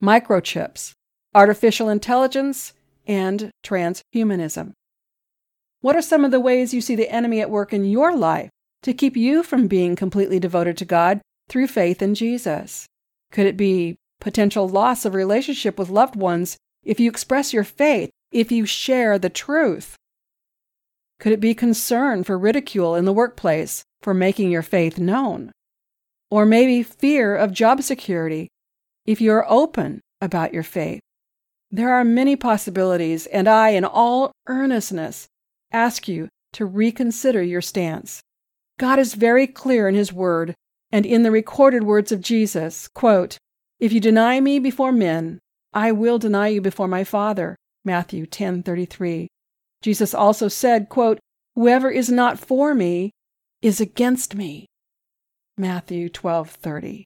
microchips, 0.03 0.93
artificial 1.33 1.89
intelligence, 1.89 2.73
and 3.07 3.51
transhumanism. 3.63 4.73
What 5.81 5.95
are 5.95 6.01
some 6.01 6.25
of 6.25 6.31
the 6.31 6.39
ways 6.39 6.73
you 6.73 6.81
see 6.81 6.95
the 6.95 7.09
enemy 7.09 7.39
at 7.41 7.49
work 7.49 7.71
in 7.71 7.85
your 7.85 8.15
life 8.15 8.49
to 8.83 8.93
keep 8.93 9.15
you 9.15 9.43
from 9.43 9.67
being 9.67 9.95
completely 9.95 10.39
devoted 10.39 10.77
to 10.77 10.85
God 10.85 11.21
through 11.47 11.67
faith 11.67 12.01
in 12.01 12.15
Jesus? 12.15 12.85
Could 13.31 13.45
it 13.45 13.57
be 13.57 13.97
potential 14.19 14.67
loss 14.67 15.05
of 15.05 15.13
relationship 15.13 15.77
with 15.77 15.89
loved 15.89 16.15
ones 16.15 16.57
if 16.87 17.01
you 17.01 17.09
express 17.09 17.53
your 17.53 17.65
faith, 17.65 18.09
if 18.31 18.49
you 18.49 18.65
share 18.65 19.19
the 19.19 19.29
truth? 19.29 19.97
Could 21.19 21.33
it 21.33 21.41
be 21.41 21.53
concern 21.53 22.23
for 22.23 22.37
ridicule 22.37 22.95
in 22.95 23.03
the 23.03 23.13
workplace 23.13 23.83
for 24.01 24.13
making 24.13 24.51
your 24.51 24.61
faith 24.61 24.97
known? 24.97 25.51
Or 26.31 26.45
maybe 26.45 26.83
fear 26.83 27.35
of 27.35 27.51
job 27.51 27.83
security 27.83 28.47
if 29.05 29.19
you 29.19 29.31
are 29.33 29.45
open 29.49 29.99
about 30.21 30.53
your 30.53 30.63
faith? 30.63 31.01
There 31.69 31.91
are 31.91 32.05
many 32.05 32.37
possibilities, 32.37 33.25
and 33.27 33.49
I, 33.49 33.69
in 33.69 33.83
all 33.83 34.31
earnestness, 34.47 35.27
ask 35.73 36.07
you 36.07 36.29
to 36.53 36.65
reconsider 36.65 37.43
your 37.43 37.61
stance. 37.61 38.21
God 38.79 38.97
is 38.97 39.13
very 39.13 39.45
clear 39.45 39.89
in 39.89 39.95
His 39.95 40.13
Word 40.13 40.55
and 40.89 41.05
in 41.05 41.23
the 41.23 41.31
recorded 41.31 41.83
words 41.83 42.13
of 42.13 42.21
Jesus 42.21 42.87
quote, 42.87 43.37
If 43.77 43.91
you 43.91 43.99
deny 43.99 44.39
me 44.39 44.59
before 44.59 44.93
men, 44.93 45.39
I 45.77 45.91
will 45.91 46.17
deny 46.17 46.47
you 46.47 46.59
before 46.59 46.87
my 46.87 47.03
Father. 47.03 47.55
Matthew 47.85 48.25
10:33. 48.25 49.27
Jesus 49.83 50.11
also 50.11 50.47
said, 50.47 50.89
quote, 50.89 51.19
Whoever 51.53 51.91
is 51.91 52.09
not 52.09 52.39
for 52.39 52.73
me 52.73 53.11
is 53.61 53.79
against 53.79 54.33
me. 54.33 54.65
Matthew 55.55 56.09
12:30. 56.09 57.03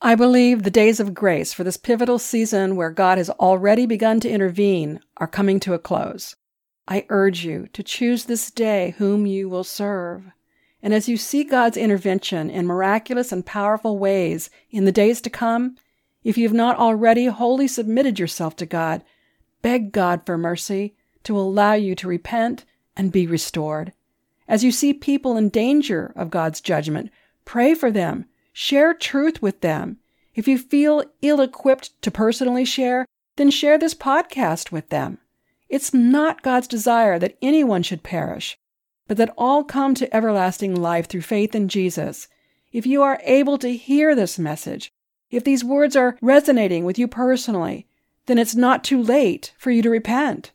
I 0.00 0.14
believe 0.14 0.62
the 0.62 0.70
days 0.70 1.00
of 1.00 1.14
grace 1.14 1.52
for 1.52 1.64
this 1.64 1.76
pivotal 1.76 2.20
season 2.20 2.76
where 2.76 2.90
God 2.90 3.18
has 3.18 3.28
already 3.28 3.86
begun 3.86 4.20
to 4.20 4.30
intervene 4.30 5.00
are 5.16 5.26
coming 5.26 5.58
to 5.58 5.74
a 5.74 5.80
close. 5.80 6.36
I 6.86 7.06
urge 7.08 7.44
you 7.44 7.66
to 7.72 7.82
choose 7.82 8.26
this 8.26 8.52
day 8.52 8.94
whom 8.98 9.26
you 9.26 9.48
will 9.48 9.64
serve. 9.64 10.30
And 10.80 10.94
as 10.94 11.08
you 11.08 11.16
see 11.16 11.42
God's 11.42 11.76
intervention 11.76 12.50
in 12.50 12.68
miraculous 12.68 13.32
and 13.32 13.44
powerful 13.44 13.98
ways 13.98 14.48
in 14.70 14.84
the 14.84 14.92
days 14.92 15.20
to 15.22 15.28
come, 15.28 15.74
if 16.22 16.36
you 16.36 16.46
have 16.46 16.54
not 16.54 16.78
already 16.78 17.26
wholly 17.26 17.66
submitted 17.66 18.18
yourself 18.18 18.56
to 18.56 18.66
God, 18.66 19.02
beg 19.62 19.92
God 19.92 20.22
for 20.26 20.36
mercy 20.36 20.94
to 21.24 21.38
allow 21.38 21.72
you 21.72 21.94
to 21.94 22.08
repent 22.08 22.64
and 22.96 23.12
be 23.12 23.26
restored. 23.26 23.92
As 24.48 24.64
you 24.64 24.72
see 24.72 24.92
people 24.92 25.36
in 25.36 25.48
danger 25.48 26.12
of 26.16 26.30
God's 26.30 26.60
judgment, 26.60 27.10
pray 27.44 27.74
for 27.74 27.90
them, 27.90 28.26
share 28.52 28.92
truth 28.92 29.40
with 29.40 29.60
them. 29.60 29.98
If 30.34 30.48
you 30.48 30.58
feel 30.58 31.04
ill 31.22 31.40
equipped 31.40 32.00
to 32.02 32.10
personally 32.10 32.64
share, 32.64 33.06
then 33.36 33.50
share 33.50 33.78
this 33.78 33.94
podcast 33.94 34.70
with 34.70 34.88
them. 34.88 35.18
It's 35.68 35.94
not 35.94 36.42
God's 36.42 36.66
desire 36.66 37.18
that 37.18 37.38
anyone 37.40 37.82
should 37.82 38.02
perish, 38.02 38.58
but 39.06 39.16
that 39.16 39.32
all 39.38 39.64
come 39.64 39.94
to 39.94 40.14
everlasting 40.14 40.74
life 40.74 41.06
through 41.08 41.22
faith 41.22 41.54
in 41.54 41.68
Jesus. 41.68 42.28
If 42.72 42.86
you 42.86 43.02
are 43.02 43.20
able 43.24 43.56
to 43.58 43.76
hear 43.76 44.14
this 44.14 44.38
message, 44.38 44.92
if 45.30 45.44
these 45.44 45.64
words 45.64 45.96
are 45.96 46.16
resonating 46.20 46.84
with 46.84 46.98
you 46.98 47.06
personally, 47.08 47.86
then 48.26 48.38
it's 48.38 48.54
not 48.54 48.84
too 48.84 49.02
late 49.02 49.52
for 49.58 49.70
you 49.70 49.82
to 49.82 49.90
repent. 49.90 50.52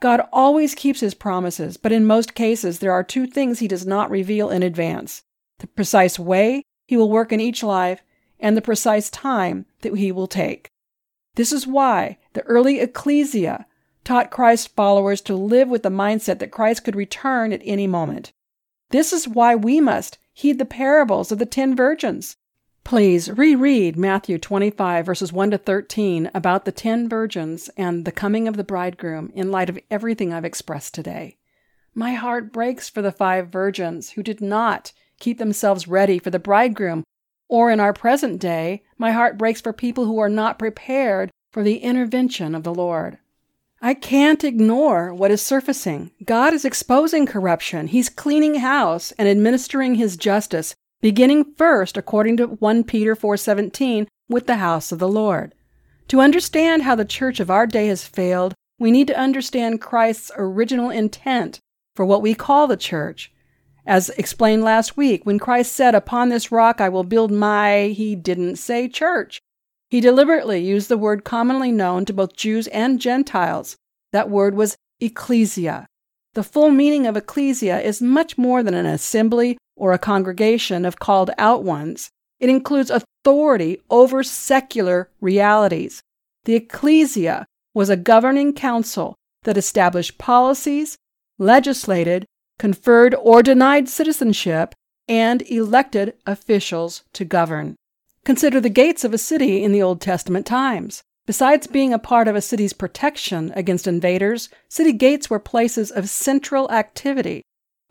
God 0.00 0.26
always 0.32 0.74
keeps 0.74 1.00
his 1.00 1.14
promises, 1.14 1.76
but 1.76 1.92
in 1.92 2.04
most 2.04 2.34
cases, 2.34 2.80
there 2.80 2.92
are 2.92 3.04
two 3.04 3.26
things 3.26 3.58
he 3.58 3.68
does 3.68 3.86
not 3.86 4.10
reveal 4.10 4.50
in 4.50 4.62
advance 4.62 5.22
the 5.58 5.68
precise 5.68 6.18
way 6.18 6.64
he 6.86 6.96
will 6.96 7.08
work 7.08 7.32
in 7.32 7.40
each 7.40 7.62
life 7.62 8.02
and 8.40 8.56
the 8.56 8.62
precise 8.62 9.08
time 9.10 9.64
that 9.82 9.96
he 9.96 10.10
will 10.10 10.26
take. 10.26 10.70
This 11.36 11.52
is 11.52 11.66
why 11.66 12.18
the 12.32 12.42
early 12.42 12.80
ecclesia 12.80 13.66
taught 14.04 14.32
Christ's 14.32 14.66
followers 14.66 15.20
to 15.22 15.36
live 15.36 15.68
with 15.68 15.84
the 15.84 15.88
mindset 15.88 16.40
that 16.40 16.50
Christ 16.50 16.84
could 16.84 16.96
return 16.96 17.52
at 17.52 17.62
any 17.64 17.86
moment. 17.86 18.32
This 18.90 19.12
is 19.12 19.28
why 19.28 19.54
we 19.54 19.80
must 19.80 20.18
heed 20.32 20.58
the 20.58 20.64
parables 20.64 21.30
of 21.30 21.38
the 21.38 21.46
ten 21.46 21.76
virgins. 21.76 22.36
Please 22.84 23.30
reread 23.30 23.96
Matthew 23.96 24.38
25, 24.38 25.06
verses 25.06 25.32
1 25.32 25.52
to 25.52 25.58
13, 25.58 26.30
about 26.34 26.64
the 26.64 26.72
ten 26.72 27.08
virgins 27.08 27.70
and 27.76 28.04
the 28.04 28.12
coming 28.12 28.48
of 28.48 28.56
the 28.56 28.64
bridegroom 28.64 29.30
in 29.34 29.50
light 29.50 29.70
of 29.70 29.78
everything 29.90 30.32
I've 30.32 30.44
expressed 30.44 30.92
today. 30.92 31.38
My 31.94 32.14
heart 32.14 32.52
breaks 32.52 32.88
for 32.88 33.00
the 33.00 33.12
five 33.12 33.48
virgins 33.48 34.10
who 34.10 34.22
did 34.22 34.40
not 34.40 34.92
keep 35.20 35.38
themselves 35.38 35.86
ready 35.86 36.18
for 36.18 36.30
the 36.30 36.38
bridegroom, 36.38 37.04
or 37.48 37.70
in 37.70 37.80
our 37.80 37.92
present 37.92 38.40
day, 38.40 38.82
my 38.98 39.12
heart 39.12 39.38
breaks 39.38 39.60
for 39.60 39.72
people 39.72 40.06
who 40.06 40.18
are 40.18 40.28
not 40.28 40.58
prepared 40.58 41.30
for 41.50 41.62
the 41.62 41.78
intervention 41.78 42.54
of 42.54 42.64
the 42.64 42.74
Lord. 42.74 43.18
I 43.80 43.94
can't 43.94 44.44
ignore 44.44 45.12
what 45.12 45.30
is 45.30 45.42
surfacing. 45.42 46.12
God 46.24 46.54
is 46.54 46.64
exposing 46.64 47.26
corruption. 47.26 47.88
He's 47.88 48.08
cleaning 48.08 48.56
house 48.56 49.12
and 49.12 49.28
administering 49.28 49.96
his 49.96 50.16
justice, 50.16 50.74
beginning 51.02 51.44
first, 51.56 51.98
according 51.98 52.38
to 52.38 52.46
1 52.46 52.84
Peter 52.84 53.14
4:17, 53.14 54.06
with 54.30 54.46
the 54.46 54.56
house 54.56 54.90
of 54.90 54.98
the 54.98 55.08
Lord. 55.08 55.54
To 56.08 56.20
understand 56.20 56.82
how 56.82 56.94
the 56.94 57.04
church 57.04 57.40
of 57.40 57.50
our 57.50 57.66
day 57.66 57.88
has 57.88 58.04
failed, 58.04 58.54
we 58.78 58.90
need 58.90 59.08
to 59.08 59.18
understand 59.18 59.80
Christ's 59.80 60.30
original 60.36 60.88
intent 60.88 61.60
for 61.94 62.06
what 62.06 62.22
we 62.22 62.34
call 62.34 62.66
the 62.66 62.76
church. 62.76 63.30
As 63.84 64.10
explained 64.10 64.62
last 64.62 64.96
week, 64.96 65.26
when 65.26 65.38
Christ 65.38 65.72
said, 65.72 65.94
Upon 65.94 66.28
this 66.28 66.52
rock 66.52 66.80
I 66.80 66.88
will 66.88 67.04
build 67.04 67.30
my, 67.30 67.88
he 67.88 68.14
didn't 68.14 68.56
say 68.56 68.88
church. 68.88 69.40
He 69.90 70.00
deliberately 70.00 70.60
used 70.60 70.88
the 70.88 70.96
word 70.96 71.24
commonly 71.24 71.72
known 71.72 72.04
to 72.06 72.12
both 72.12 72.36
Jews 72.36 72.68
and 72.68 73.00
Gentiles. 73.00 73.76
That 74.12 74.30
word 74.30 74.54
was 74.54 74.76
ecclesia. 75.00 75.86
The 76.34 76.44
full 76.44 76.70
meaning 76.70 77.06
of 77.06 77.16
ecclesia 77.16 77.80
is 77.80 78.00
much 78.00 78.38
more 78.38 78.62
than 78.62 78.74
an 78.74 78.86
assembly 78.86 79.58
or 79.76 79.92
a 79.92 79.98
congregation 79.98 80.84
of 80.84 80.98
called 80.98 81.30
out 81.38 81.62
ones. 81.62 82.10
It 82.40 82.48
includes 82.48 82.90
authority 82.90 83.80
over 83.90 84.22
secular 84.22 85.10
realities. 85.20 86.02
The 86.44 86.54
ecclesia 86.54 87.46
was 87.74 87.88
a 87.88 87.96
governing 87.96 88.52
council 88.52 89.14
that 89.44 89.56
established 89.56 90.18
policies, 90.18 90.96
legislated, 91.38 92.26
conferred 92.58 93.14
or 93.14 93.42
denied 93.42 93.88
citizenship, 93.88 94.74
and 95.08 95.42
elected 95.42 96.14
officials 96.26 97.02
to 97.12 97.24
govern. 97.24 97.76
Consider 98.24 98.60
the 98.60 98.68
gates 98.68 99.02
of 99.04 99.12
a 99.12 99.18
city 99.18 99.64
in 99.64 99.72
the 99.72 99.82
Old 99.82 100.00
Testament 100.00 100.46
times. 100.46 101.02
Besides 101.26 101.66
being 101.66 101.92
a 101.92 101.98
part 101.98 102.28
of 102.28 102.36
a 102.36 102.40
city's 102.40 102.72
protection 102.72 103.52
against 103.54 103.86
invaders, 103.86 104.48
city 104.68 104.92
gates 104.92 105.30
were 105.30 105.38
places 105.38 105.90
of 105.90 106.08
central 106.08 106.70
activity. 106.70 107.42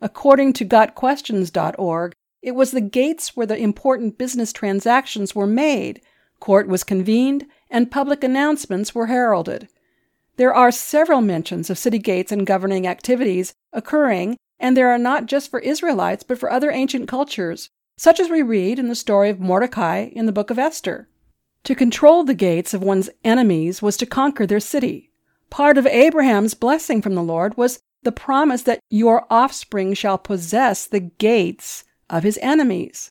According 0.02 0.54
to 0.54 0.64
GotQuestions.org, 0.64 2.12
it 2.42 2.56
was 2.56 2.72
the 2.72 2.80
gates 2.80 3.36
where 3.36 3.46
the 3.46 3.56
important 3.56 4.18
business 4.18 4.52
transactions 4.52 5.34
were 5.34 5.46
made, 5.46 6.02
court 6.40 6.66
was 6.66 6.82
convened, 6.82 7.46
and 7.70 7.88
public 7.88 8.24
announcements 8.24 8.96
were 8.96 9.06
heralded. 9.06 9.68
There 10.36 10.52
are 10.52 10.72
several 10.72 11.20
mentions 11.20 11.70
of 11.70 11.78
city 11.78 12.00
gates 12.00 12.32
and 12.32 12.44
governing 12.44 12.84
activities 12.84 13.54
occurring, 13.72 14.36
and 14.58 14.76
there 14.76 14.90
are 14.90 14.98
not 14.98 15.26
just 15.26 15.48
for 15.48 15.60
Israelites, 15.60 16.24
but 16.24 16.36
for 16.38 16.50
other 16.50 16.72
ancient 16.72 17.06
cultures 17.06 17.70
such 17.96 18.18
as 18.18 18.28
we 18.28 18.42
read 18.42 18.80
in 18.80 18.88
the 18.88 18.96
story 18.96 19.30
of 19.30 19.38
Mordecai 19.38 20.08
in 20.12 20.26
the 20.26 20.32
book 20.32 20.50
of 20.50 20.58
Esther. 20.58 21.08
To 21.62 21.76
control 21.76 22.24
the 22.24 22.34
gates 22.34 22.74
of 22.74 22.82
one's 22.82 23.10
enemies 23.22 23.80
was 23.80 23.96
to 23.98 24.06
conquer 24.06 24.46
their 24.46 24.58
city. 24.58 25.12
Part 25.50 25.78
of 25.78 25.86
Abraham's 25.86 26.54
blessing 26.54 27.00
from 27.00 27.14
the 27.14 27.22
Lord 27.22 27.56
was 27.56 27.78
the 28.02 28.12
promise 28.12 28.62
that 28.62 28.80
your 28.90 29.26
offspring 29.30 29.94
shall 29.94 30.18
possess 30.18 30.86
the 30.86 31.00
gates 31.00 31.84
of 32.10 32.22
his 32.22 32.38
enemies. 32.42 33.10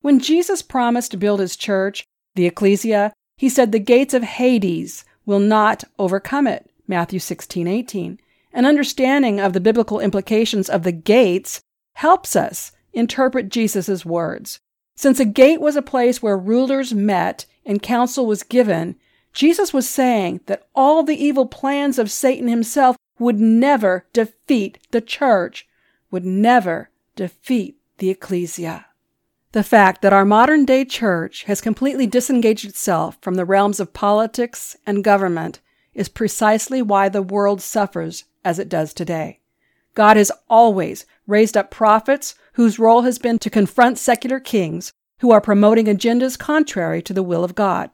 When 0.00 0.18
Jesus 0.18 0.62
promised 0.62 1.10
to 1.10 1.16
build 1.16 1.40
his 1.40 1.56
church, 1.56 2.04
the 2.34 2.46
ecclesia, 2.46 3.12
he 3.36 3.48
said 3.48 3.72
the 3.72 3.78
gates 3.78 4.14
of 4.14 4.22
Hades 4.22 5.04
will 5.26 5.38
not 5.38 5.84
overcome 5.98 6.46
it. 6.46 6.70
Matthew 6.86 7.20
16:18. 7.20 8.18
An 8.52 8.66
understanding 8.66 9.38
of 9.38 9.52
the 9.52 9.60
biblical 9.60 10.00
implications 10.00 10.68
of 10.68 10.82
the 10.82 10.92
gates 10.92 11.60
helps 11.94 12.34
us 12.34 12.72
interpret 12.92 13.48
Jesus' 13.48 14.04
words. 14.04 14.58
Since 14.96 15.20
a 15.20 15.24
gate 15.24 15.60
was 15.60 15.76
a 15.76 15.82
place 15.82 16.22
where 16.22 16.36
rulers 16.36 16.92
met 16.92 17.46
and 17.64 17.80
counsel 17.82 18.26
was 18.26 18.42
given, 18.42 18.96
Jesus 19.32 19.72
was 19.72 19.88
saying 19.88 20.40
that 20.46 20.66
all 20.74 21.02
the 21.02 21.22
evil 21.22 21.46
plans 21.46 21.98
of 21.98 22.10
Satan 22.10 22.48
himself 22.48 22.96
would 23.20 23.38
never 23.38 24.06
defeat 24.12 24.78
the 24.90 25.00
church, 25.00 25.68
would 26.10 26.24
never 26.24 26.90
defeat 27.14 27.76
the 27.98 28.10
ecclesia. 28.10 28.86
The 29.52 29.62
fact 29.62 30.02
that 30.02 30.12
our 30.12 30.24
modern 30.24 30.64
day 30.64 30.84
church 30.84 31.44
has 31.44 31.60
completely 31.60 32.06
disengaged 32.06 32.64
itself 32.64 33.18
from 33.20 33.34
the 33.34 33.44
realms 33.44 33.78
of 33.78 33.92
politics 33.92 34.76
and 34.86 35.04
government 35.04 35.60
is 35.92 36.08
precisely 36.08 36.80
why 36.80 37.08
the 37.08 37.22
world 37.22 37.60
suffers 37.60 38.24
as 38.44 38.58
it 38.58 38.68
does 38.68 38.94
today. 38.94 39.40
God 39.94 40.16
has 40.16 40.32
always 40.48 41.04
raised 41.26 41.56
up 41.56 41.70
prophets 41.70 42.36
whose 42.54 42.78
role 42.78 43.02
has 43.02 43.18
been 43.18 43.38
to 43.40 43.50
confront 43.50 43.98
secular 43.98 44.40
kings 44.40 44.92
who 45.18 45.30
are 45.30 45.40
promoting 45.40 45.86
agendas 45.86 46.38
contrary 46.38 47.02
to 47.02 47.12
the 47.12 47.22
will 47.22 47.44
of 47.44 47.54
God. 47.54 47.90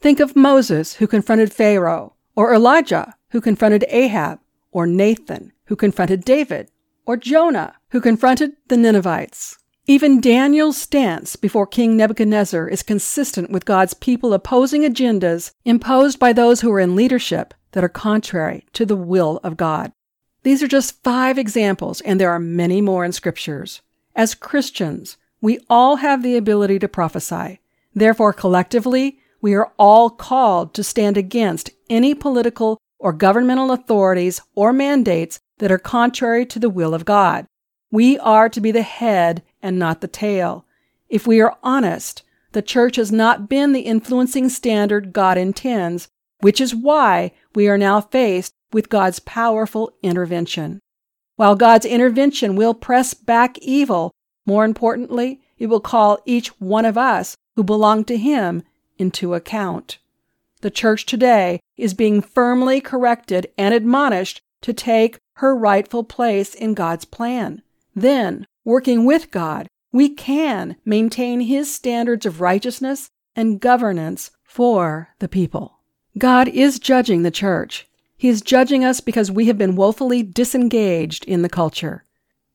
Think 0.00 0.20
of 0.20 0.36
Moses, 0.36 0.94
who 0.94 1.06
confronted 1.06 1.52
Pharaoh, 1.52 2.14
or 2.34 2.54
Elijah, 2.54 3.14
who 3.30 3.40
confronted 3.40 3.84
Ahab, 3.88 4.38
or 4.76 4.86
Nathan, 4.86 5.52
who 5.68 5.74
confronted 5.74 6.22
David, 6.22 6.70
or 7.06 7.16
Jonah, 7.16 7.76
who 7.92 8.00
confronted 8.02 8.52
the 8.68 8.76
Ninevites. 8.76 9.56
Even 9.86 10.20
Daniel's 10.20 10.76
stance 10.76 11.34
before 11.34 11.66
King 11.66 11.96
Nebuchadnezzar 11.96 12.68
is 12.68 12.82
consistent 12.82 13.48
with 13.48 13.64
God's 13.64 13.94
people 13.94 14.34
opposing 14.34 14.82
agendas 14.82 15.52
imposed 15.64 16.18
by 16.18 16.34
those 16.34 16.60
who 16.60 16.70
are 16.70 16.78
in 16.78 16.94
leadership 16.94 17.54
that 17.72 17.84
are 17.84 17.88
contrary 17.88 18.66
to 18.74 18.84
the 18.84 18.96
will 18.96 19.40
of 19.42 19.56
God. 19.56 19.92
These 20.42 20.62
are 20.62 20.68
just 20.68 21.02
five 21.02 21.38
examples, 21.38 22.02
and 22.02 22.20
there 22.20 22.30
are 22.30 22.38
many 22.38 22.82
more 22.82 23.02
in 23.02 23.12
scriptures. 23.12 23.80
As 24.14 24.34
Christians, 24.34 25.16
we 25.40 25.58
all 25.70 25.96
have 25.96 26.22
the 26.22 26.36
ability 26.36 26.80
to 26.80 26.86
prophesy. 26.86 27.60
Therefore, 27.94 28.34
collectively, 28.34 29.20
we 29.40 29.54
are 29.54 29.72
all 29.78 30.10
called 30.10 30.74
to 30.74 30.84
stand 30.84 31.16
against 31.16 31.70
any 31.88 32.14
political 32.14 32.78
or 32.98 33.12
governmental 33.12 33.72
authorities 33.72 34.40
or 34.54 34.72
mandates 34.72 35.40
that 35.58 35.72
are 35.72 35.78
contrary 35.78 36.46
to 36.46 36.58
the 36.58 36.70
will 36.70 36.94
of 36.94 37.04
God. 37.04 37.46
We 37.90 38.18
are 38.18 38.48
to 38.48 38.60
be 38.60 38.72
the 38.72 38.82
head 38.82 39.42
and 39.62 39.78
not 39.78 40.00
the 40.00 40.08
tail. 40.08 40.66
If 41.08 41.26
we 41.26 41.40
are 41.40 41.56
honest, 41.62 42.22
the 42.52 42.62
church 42.62 42.96
has 42.96 43.12
not 43.12 43.48
been 43.48 43.72
the 43.72 43.80
influencing 43.80 44.48
standard 44.48 45.12
God 45.12 45.38
intends, 45.38 46.08
which 46.40 46.60
is 46.60 46.74
why 46.74 47.32
we 47.54 47.68
are 47.68 47.78
now 47.78 48.00
faced 48.00 48.52
with 48.72 48.88
God's 48.88 49.20
powerful 49.20 49.92
intervention. 50.02 50.80
While 51.36 51.54
God's 51.54 51.86
intervention 51.86 52.56
will 52.56 52.74
press 52.74 53.14
back 53.14 53.58
evil, 53.58 54.12
more 54.46 54.64
importantly, 54.64 55.40
it 55.58 55.66
will 55.66 55.80
call 55.80 56.18
each 56.24 56.48
one 56.60 56.84
of 56.84 56.96
us 56.96 57.36
who 57.56 57.64
belong 57.64 58.04
to 58.04 58.16
Him 58.16 58.62
into 58.98 59.34
account. 59.34 59.98
The 60.66 60.70
church 60.72 61.06
today 61.06 61.60
is 61.76 61.94
being 61.94 62.20
firmly 62.20 62.80
corrected 62.80 63.46
and 63.56 63.72
admonished 63.72 64.42
to 64.62 64.72
take 64.72 65.20
her 65.34 65.54
rightful 65.54 66.02
place 66.02 66.56
in 66.56 66.74
God's 66.74 67.04
plan. 67.04 67.62
Then, 67.94 68.48
working 68.64 69.04
with 69.04 69.30
God, 69.30 69.68
we 69.92 70.08
can 70.08 70.74
maintain 70.84 71.38
His 71.38 71.72
standards 71.72 72.26
of 72.26 72.40
righteousness 72.40 73.10
and 73.36 73.60
governance 73.60 74.32
for 74.42 75.10
the 75.20 75.28
people. 75.28 75.78
God 76.18 76.48
is 76.48 76.80
judging 76.80 77.22
the 77.22 77.30
church. 77.30 77.86
He 78.16 78.26
is 78.26 78.42
judging 78.42 78.84
us 78.84 78.98
because 78.98 79.30
we 79.30 79.46
have 79.46 79.56
been 79.56 79.76
woefully 79.76 80.24
disengaged 80.24 81.24
in 81.26 81.42
the 81.42 81.48
culture. 81.48 82.02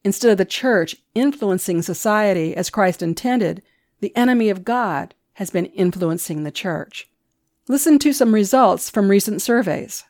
Instead 0.04 0.32
of 0.32 0.38
the 0.38 0.44
church 0.44 0.98
influencing 1.16 1.82
society 1.82 2.58
as 2.58 2.70
Christ 2.70 3.02
intended, 3.02 3.64
the 4.02 4.14
enemy 4.18 4.50
of 4.50 4.66
God 4.66 5.16
has 5.36 5.50
been 5.50 5.68
influencing 5.68 6.44
the 6.44 6.52
church. 6.52 7.08
Listen 7.72 7.98
to 8.00 8.12
some 8.12 8.34
results 8.34 8.90
from 8.90 9.08
recent 9.08 9.42
surveys. 9.42 10.04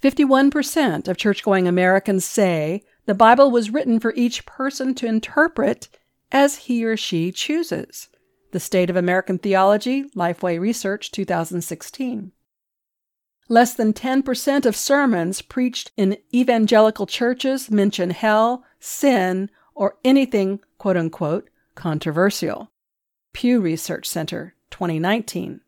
51% 0.00 1.08
of 1.08 1.16
churchgoing 1.16 1.66
Americans 1.66 2.24
say 2.24 2.84
the 3.06 3.16
Bible 3.16 3.50
was 3.50 3.70
written 3.70 3.98
for 3.98 4.14
each 4.14 4.46
person 4.46 4.94
to 4.94 5.06
interpret 5.08 5.88
as 6.30 6.54
he 6.54 6.84
or 6.84 6.96
she 6.96 7.32
chooses. 7.32 8.10
The 8.52 8.60
State 8.60 8.90
of 8.90 8.94
American 8.94 9.38
Theology, 9.38 10.04
Lifeway 10.14 10.60
Research, 10.60 11.10
2016. 11.10 12.30
Less 13.48 13.74
than 13.74 13.92
10% 13.92 14.64
of 14.64 14.76
sermons 14.76 15.42
preached 15.42 15.90
in 15.96 16.18
evangelical 16.32 17.06
churches 17.06 17.72
mention 17.72 18.10
hell, 18.10 18.64
sin, 18.78 19.50
or 19.74 19.96
anything 20.04 20.60
quote 20.78 20.96
unquote 20.96 21.50
controversial. 21.74 22.70
Pew 23.32 23.60
Research 23.60 24.06
Center, 24.06 24.54
2019. 24.70 25.60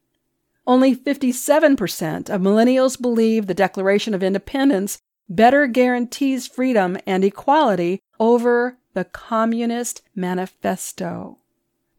Only 0.66 0.96
57% 0.96 2.29
of 2.29 2.40
millennials 2.40 3.00
believe 3.00 3.46
the 3.46 3.55
Declaration 3.55 4.14
of 4.14 4.22
Independence 4.22 4.98
better 5.29 5.66
guarantees 5.66 6.46
freedom 6.46 6.96
and 7.07 7.24
equality 7.24 8.00
over 8.18 8.79
the 8.94 9.05
Communist 9.05 10.02
Manifesto. 10.14 11.38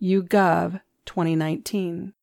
YouGov 0.02 0.82
2019. 1.06 2.14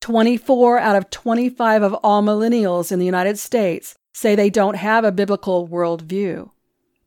24 0.00 0.78
out 0.78 0.96
of 0.96 1.10
25 1.10 1.82
of 1.82 1.94
all 2.02 2.22
millennials 2.22 2.90
in 2.90 2.98
the 2.98 3.06
United 3.06 3.38
States 3.38 3.96
say 4.12 4.34
they 4.34 4.50
don't 4.50 4.76
have 4.76 5.04
a 5.04 5.12
biblical 5.12 5.68
worldview. 5.68 6.50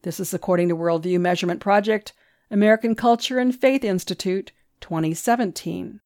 This 0.04 0.20
is 0.20 0.34
according 0.34 0.70
to 0.70 0.76
Worldview 0.76 1.20
Measurement 1.20 1.60
Project, 1.60 2.14
American 2.52 2.96
Culture 2.96 3.40
and 3.40 3.56
Faith 3.56 3.84
Institute, 3.84 4.52
2017. 4.82 6.02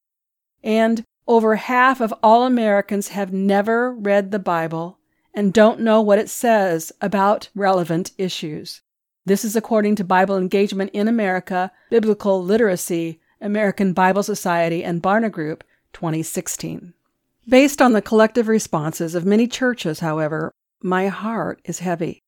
And 0.64 1.04
over 1.28 1.56
half 1.58 2.00
of 2.00 2.14
all 2.24 2.44
Americans 2.44 3.10
have 3.10 3.34
never 3.34 3.94
read 3.94 4.32
the 4.32 4.40
Bible 4.40 4.98
and 5.34 5.54
don't 5.54 5.80
know 5.80 6.02
what 6.02 6.20
it 6.20 6.30
says 6.30 6.92
about 7.02 7.50
relevant 7.54 8.12
issues. 8.18 8.82
This 9.26 9.44
is 9.44 9.56
according 9.56 9.96
to 9.98 10.04
Bible 10.04 10.38
Engagement 10.38 10.90
in 10.94 11.08
America, 11.08 11.72
Biblical 11.90 12.42
Literacy, 12.44 13.20
American 13.42 13.94
Bible 13.94 14.24
Society, 14.24 14.84
and 14.84 15.04
Barna 15.04 15.32
Group, 15.32 15.64
2016. 15.94 16.94
Based 17.48 17.82
on 17.82 17.94
the 17.94 18.02
collective 18.02 18.48
responses 18.48 19.16
of 19.16 19.26
many 19.26 19.48
churches, 19.48 20.00
however, 20.00 20.54
my 20.82 21.08
heart 21.08 21.62
is 21.66 21.80
heavy. 21.80 22.24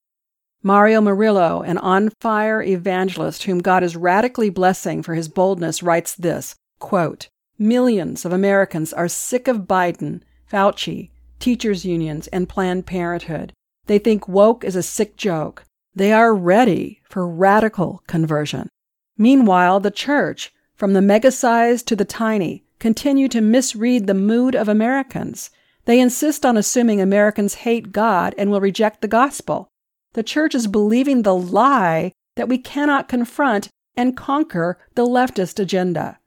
Mario 0.62 0.99
Murillo, 0.99 1.62
an 1.62 1.77
on 1.77 2.12
fire 2.19 2.62
evangelist 2.62 3.43
whom 3.43 3.59
God 3.59 3.81
is 3.81 3.95
radically 3.95 4.49
blessing 4.49 5.01
for 5.01 5.15
his 5.15 5.29
boldness, 5.29 5.81
writes 5.81 6.13
this 6.15 6.55
quote, 6.79 7.29
Millions 7.61 8.23
of 8.23 8.31
Americans 8.31 8.93
are 8.93 9.09
sick 9.09 9.49
of 9.49 9.67
Biden, 9.67 10.21
Fauci, 10.49 11.09
teachers' 11.39 11.83
unions, 11.83 12.27
and 12.27 12.47
Planned 12.47 12.85
Parenthood. 12.85 13.51
They 13.85 13.99
think 13.99 14.29
woke 14.29 14.63
is 14.63 14.77
a 14.77 14.81
sick 14.81 15.17
joke. 15.17 15.65
They 15.93 16.13
are 16.13 16.33
ready 16.33 17.01
for 17.03 17.27
radical 17.27 18.01
conversion. 18.07 18.69
Meanwhile, 19.17 19.81
the 19.81 19.91
church, 19.91 20.53
from 20.73 20.93
the 20.93 21.01
mega 21.01 21.31
sized 21.31 21.85
to 21.89 21.97
the 21.97 22.05
tiny, 22.05 22.63
continue 22.79 23.27
to 23.27 23.41
misread 23.41 24.07
the 24.07 24.13
mood 24.13 24.55
of 24.55 24.69
Americans. 24.69 25.49
They 25.83 25.99
insist 25.99 26.45
on 26.45 26.55
assuming 26.55 27.01
Americans 27.01 27.55
hate 27.55 27.91
God 27.91 28.33
and 28.37 28.49
will 28.49 28.61
reject 28.61 29.01
the 29.01 29.09
gospel. 29.09 29.67
The 30.13 30.23
church 30.23 30.55
is 30.55 30.67
believing 30.67 31.23
the 31.23 31.35
lie 31.35 32.13
that 32.37 32.47
we 32.47 32.57
cannot 32.57 33.09
confront 33.09 33.67
and 33.97 34.15
conquer 34.15 34.79
the 34.95 35.05
leftist 35.05 35.59
agenda. 35.59 36.18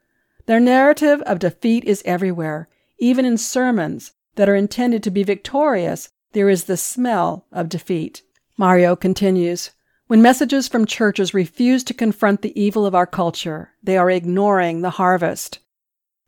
Their 0.46 0.60
narrative 0.60 1.22
of 1.22 1.38
defeat 1.38 1.84
is 1.84 2.02
everywhere. 2.04 2.68
Even 2.98 3.24
in 3.24 3.38
sermons 3.38 4.12
that 4.34 4.48
are 4.48 4.56
intended 4.56 5.02
to 5.02 5.10
be 5.10 5.22
victorious, 5.22 6.10
there 6.32 6.48
is 6.48 6.64
the 6.64 6.76
smell 6.76 7.46
of 7.52 7.68
defeat. 7.68 8.22
Mario 8.56 8.96
continues 8.96 9.70
When 10.06 10.22
messages 10.22 10.68
from 10.68 10.86
churches 10.86 11.34
refuse 11.34 11.84
to 11.84 11.94
confront 11.94 12.42
the 12.42 12.58
evil 12.60 12.84
of 12.86 12.94
our 12.94 13.06
culture, 13.06 13.70
they 13.82 13.96
are 13.96 14.10
ignoring 14.10 14.80
the 14.80 14.90
harvest. 14.90 15.60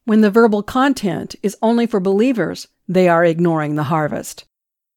When 0.05 0.21
the 0.21 0.31
verbal 0.31 0.63
content 0.63 1.35
is 1.43 1.57
only 1.63 1.87
for 1.87 2.01
believers, 2.01 2.69
they 2.87 3.09
are 3.09 3.25
ignoring 3.25 3.75
the 3.75 3.85
harvest. 3.85 4.45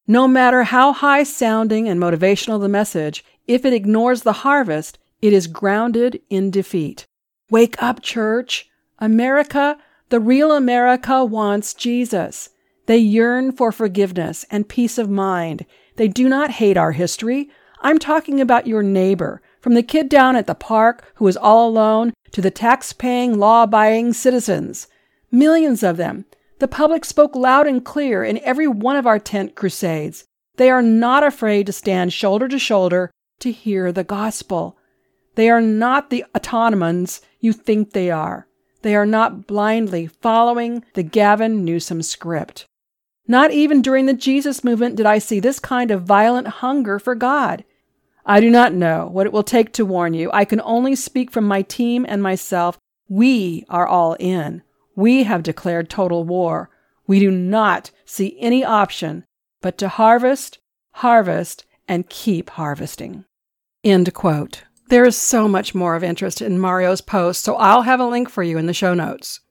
No 0.05 0.27
matter 0.27 0.63
how 0.63 0.93
high 0.93 1.23
sounding 1.23 1.87
and 1.89 1.99
motivational 1.99 2.61
the 2.61 2.69
message, 2.69 3.25
if 3.47 3.65
it 3.65 3.73
ignores 3.73 4.21
the 4.21 4.33
harvest, 4.33 4.99
it 5.21 5.33
is 5.33 5.47
grounded 5.47 6.21
in 6.29 6.51
defeat. 6.51 7.07
Wake 7.49 7.81
up, 7.81 8.01
church! 8.01 8.69
America, 8.99 9.77
the 10.09 10.19
real 10.19 10.51
America 10.51 11.23
wants 11.23 11.73
Jesus. 11.73 12.49
They 12.85 12.97
yearn 12.97 13.51
for 13.51 13.71
forgiveness 13.71 14.45
and 14.49 14.69
peace 14.69 14.97
of 14.97 15.09
mind. 15.09 15.65
They 15.97 16.07
do 16.07 16.29
not 16.29 16.51
hate 16.51 16.77
our 16.77 16.93
history. 16.93 17.49
I'm 17.81 17.99
talking 17.99 18.39
about 18.39 18.67
your 18.67 18.81
neighbor, 18.81 19.41
from 19.61 19.73
the 19.73 19.83
kid 19.83 20.09
down 20.09 20.35
at 20.35 20.47
the 20.47 20.55
park 20.55 21.11
who 21.15 21.27
is 21.27 21.37
all 21.37 21.67
alone 21.67 22.13
to 22.31 22.41
the 22.41 22.51
tax 22.51 22.93
paying, 22.93 23.37
law 23.37 23.63
abiding 23.63 24.13
citizens. 24.13 24.87
Millions 25.31 25.83
of 25.83 25.97
them 25.97 26.25
the 26.59 26.67
public 26.67 27.05
spoke 27.05 27.35
loud 27.35 27.67
and 27.67 27.85
clear 27.85 28.23
in 28.23 28.39
every 28.39 28.67
one 28.67 28.95
of 28.95 29.05
our 29.05 29.19
tent 29.19 29.55
crusades. 29.55 30.25
They 30.55 30.71
are 30.71 30.81
not 30.81 31.23
afraid 31.23 31.67
to 31.67 31.71
stand 31.71 32.13
shoulder 32.13 32.47
to 32.47 32.57
shoulder 32.57 33.11
to 33.39 33.51
hear 33.51 33.91
the 33.91 34.03
gospel. 34.03 34.77
They 35.35 35.51
are 35.51 35.61
not 35.61 36.09
the 36.09 36.25
autonomans 36.35 37.21
you 37.39 37.53
think 37.53 37.91
they 37.91 38.09
are. 38.09 38.47
They 38.81 38.95
are 38.95 39.05
not 39.05 39.47
blindly 39.47 40.07
following 40.07 40.83
the 40.93 41.03
Gavin 41.03 41.65
Newsom 41.65 42.01
script. 42.01 42.65
Not 43.27 43.51
even 43.51 43.81
during 43.81 44.05
the 44.05 44.13
Jesus 44.13 44.63
movement 44.63 44.95
did 44.95 45.05
I 45.05 45.17
see 45.17 45.39
this 45.39 45.59
kind 45.59 45.91
of 45.91 46.03
violent 46.03 46.47
hunger 46.47 46.99
for 46.99 47.15
God. 47.15 47.65
I 48.25 48.39
do 48.39 48.49
not 48.49 48.73
know 48.73 49.07
what 49.07 49.25
it 49.25 49.33
will 49.33 49.43
take 49.43 49.73
to 49.73 49.85
warn 49.85 50.13
you. 50.13 50.29
I 50.33 50.45
can 50.45 50.61
only 50.61 50.95
speak 50.95 51.31
from 51.31 51.45
my 51.45 51.61
team 51.61 52.05
and 52.07 52.21
myself. 52.21 52.77
We 53.09 53.65
are 53.69 53.87
all 53.87 54.15
in. 54.19 54.63
We 54.95 55.23
have 55.23 55.43
declared 55.43 55.89
total 55.89 56.23
war. 56.23 56.69
We 57.05 57.19
do 57.19 57.31
not 57.31 57.91
see 58.05 58.37
any 58.39 58.63
option 58.63 59.23
but 59.61 59.77
to 59.79 59.89
harvest, 59.89 60.59
harvest, 60.91 61.65
and 61.87 62.09
keep 62.09 62.51
harvesting. 62.51 63.25
End 63.83 64.13
quote. 64.13 64.63
There 64.89 65.03
is 65.03 65.17
so 65.17 65.49
much 65.49 65.75
more 65.75 65.95
of 65.95 66.03
interest 66.03 66.41
in 66.41 66.59
Mario's 66.59 67.01
post, 67.01 67.43
so 67.43 67.55
I'll 67.55 67.81
have 67.81 67.99
a 67.99 68.05
link 68.05 68.29
for 68.29 68.41
you 68.41 68.57
in 68.57 68.67
the 68.67 68.73
show 68.73 68.93
notes. 68.93 69.41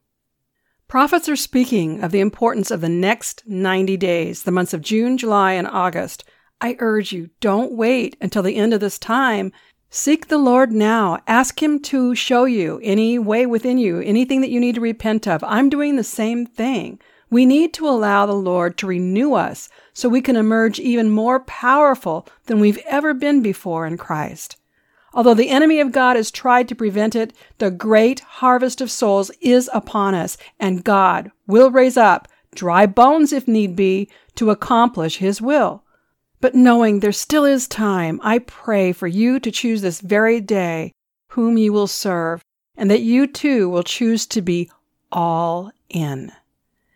Prophets 0.88 1.28
are 1.28 1.36
speaking 1.36 2.02
of 2.02 2.10
the 2.10 2.20
importance 2.20 2.70
of 2.70 2.80
the 2.80 2.88
next 2.88 3.42
90 3.46 3.98
days, 3.98 4.44
the 4.44 4.50
months 4.50 4.72
of 4.72 4.80
June, 4.80 5.18
July, 5.18 5.52
and 5.52 5.66
August. 5.66 6.24
I 6.62 6.76
urge 6.78 7.12
you, 7.12 7.28
don't 7.40 7.72
wait 7.72 8.16
until 8.18 8.42
the 8.42 8.56
end 8.56 8.72
of 8.72 8.80
this 8.80 8.98
time. 8.98 9.52
Seek 9.90 10.28
the 10.28 10.38
Lord 10.38 10.72
now. 10.72 11.18
Ask 11.26 11.62
Him 11.62 11.80
to 11.80 12.14
show 12.14 12.46
you 12.46 12.80
any 12.82 13.18
way 13.18 13.44
within 13.44 13.76
you, 13.76 14.00
anything 14.00 14.40
that 14.40 14.50
you 14.50 14.58
need 14.58 14.76
to 14.76 14.80
repent 14.80 15.28
of. 15.28 15.44
I'm 15.44 15.68
doing 15.68 15.96
the 15.96 16.04
same 16.04 16.46
thing. 16.46 16.98
We 17.28 17.44
need 17.44 17.74
to 17.74 17.86
allow 17.86 18.24
the 18.24 18.32
Lord 18.32 18.78
to 18.78 18.86
renew 18.86 19.34
us 19.34 19.68
so 19.92 20.08
we 20.08 20.22
can 20.22 20.36
emerge 20.36 20.78
even 20.78 21.10
more 21.10 21.40
powerful 21.40 22.26
than 22.46 22.58
we've 22.58 22.80
ever 22.86 23.12
been 23.12 23.42
before 23.42 23.86
in 23.86 23.98
Christ. 23.98 24.56
Although 25.16 25.34
the 25.34 25.48
enemy 25.48 25.80
of 25.80 25.92
God 25.92 26.16
has 26.16 26.30
tried 26.30 26.68
to 26.68 26.74
prevent 26.74 27.16
it, 27.16 27.32
the 27.56 27.70
great 27.70 28.20
harvest 28.20 28.82
of 28.82 28.90
souls 28.90 29.30
is 29.40 29.70
upon 29.72 30.14
us, 30.14 30.36
and 30.60 30.84
God 30.84 31.32
will 31.46 31.70
raise 31.70 31.96
up 31.96 32.28
dry 32.54 32.84
bones 32.84 33.32
if 33.32 33.48
need 33.48 33.74
be 33.74 34.10
to 34.34 34.50
accomplish 34.50 35.16
his 35.16 35.40
will. 35.40 35.82
But 36.42 36.54
knowing 36.54 37.00
there 37.00 37.12
still 37.12 37.46
is 37.46 37.66
time, 37.66 38.20
I 38.22 38.40
pray 38.40 38.92
for 38.92 39.06
you 39.06 39.40
to 39.40 39.50
choose 39.50 39.80
this 39.80 40.02
very 40.02 40.38
day 40.38 40.92
whom 41.28 41.56
you 41.56 41.72
will 41.72 41.86
serve, 41.86 42.42
and 42.76 42.90
that 42.90 43.00
you 43.00 43.26
too 43.26 43.70
will 43.70 43.82
choose 43.82 44.26
to 44.26 44.42
be 44.42 44.70
all 45.10 45.72
in. 45.88 46.30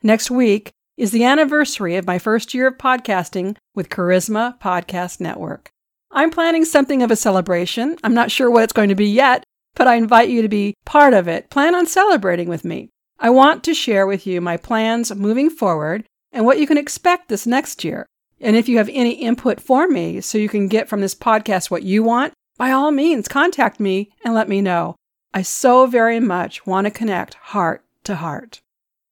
Next 0.02 0.30
week 0.30 0.72
is 0.98 1.11
the 1.11 1.24
anniversary 1.24 1.96
of 1.96 2.06
my 2.06 2.18
first 2.18 2.52
year 2.52 2.66
of 2.66 2.76
podcasting 2.76 3.56
with 3.74 3.88
Charisma 3.88 4.61
Podcast 4.61 5.20
Network. 5.20 5.72
I'm 6.12 6.30
planning 6.30 6.64
something 6.64 7.02
of 7.02 7.10
a 7.10 7.16
celebration. 7.16 7.96
I'm 8.02 8.14
not 8.14 8.30
sure 8.32 8.50
what 8.50 8.64
it's 8.64 8.72
going 8.72 8.88
to 8.88 8.96
be 8.96 9.08
yet, 9.08 9.44
but 9.74 9.86
I 9.86 9.94
invite 9.94 10.28
you 10.28 10.42
to 10.42 10.48
be 10.48 10.74
part 10.84 11.14
of 11.14 11.28
it. 11.28 11.50
Plan 11.50 11.74
on 11.74 11.86
celebrating 11.86 12.48
with 12.48 12.64
me. 12.64 12.90
I 13.18 13.30
want 13.30 13.62
to 13.64 13.74
share 13.74 14.06
with 14.06 14.26
you 14.26 14.40
my 14.40 14.56
plans 14.56 15.14
moving 15.14 15.50
forward 15.50 16.04
and 16.32 16.44
what 16.44 16.58
you 16.58 16.66
can 16.66 16.78
expect 16.78 17.28
this 17.28 17.46
next 17.46 17.84
year. 17.84 18.06
And 18.40 18.56
if 18.56 18.68
you 18.68 18.78
have 18.78 18.88
any 18.92 19.12
input 19.12 19.60
for 19.60 19.86
me 19.86 20.20
so 20.20 20.38
you 20.38 20.48
can 20.48 20.66
get 20.66 20.88
from 20.88 21.00
this 21.00 21.14
podcast 21.14 21.70
what 21.70 21.82
you 21.82 22.02
want, 22.02 22.32
by 22.56 22.72
all 22.72 22.90
means, 22.90 23.28
contact 23.28 23.78
me 23.78 24.10
and 24.24 24.34
let 24.34 24.48
me 24.48 24.60
know. 24.60 24.96
I 25.32 25.42
so 25.42 25.86
very 25.86 26.18
much 26.18 26.66
want 26.66 26.86
to 26.86 26.90
connect 26.90 27.34
heart 27.34 27.84
to 28.04 28.16
heart. 28.16 28.60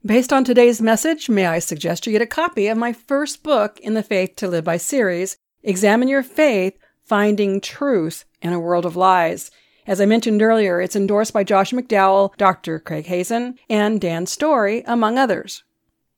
Based 0.05 0.33
on 0.33 0.43
today's 0.43 0.81
message, 0.81 1.29
may 1.29 1.47
I 1.47 1.59
suggest 1.59 2.07
you 2.07 2.13
get 2.13 2.23
a 2.23 2.27
copy 2.27 2.67
of 2.69 2.79
my 2.79 2.93
first 2.93 3.43
book 3.43 3.79
in 3.81 3.95
the 3.95 4.03
Faith 4.03 4.35
to 4.37 4.49
Live 4.49 4.65
by 4.65 4.79
series, 4.79 5.37
Examine 5.63 6.09
Your 6.09 6.23
Faith 6.23 6.79
Finding 7.09 7.59
Truth 7.59 8.27
in 8.43 8.53
a 8.53 8.61
World 8.61 8.85
of 8.85 8.95
Lies. 8.95 9.51
As 9.87 9.99
I 9.99 10.05
mentioned 10.05 10.43
earlier, 10.43 10.79
it's 10.79 10.95
endorsed 10.95 11.33
by 11.33 11.43
Josh 11.43 11.73
McDowell, 11.73 12.37
Dr. 12.37 12.79
Craig 12.79 13.07
Hazen, 13.07 13.59
and 13.71 13.99
Dan 13.99 14.27
Story, 14.27 14.83
among 14.87 15.17
others. 15.17 15.65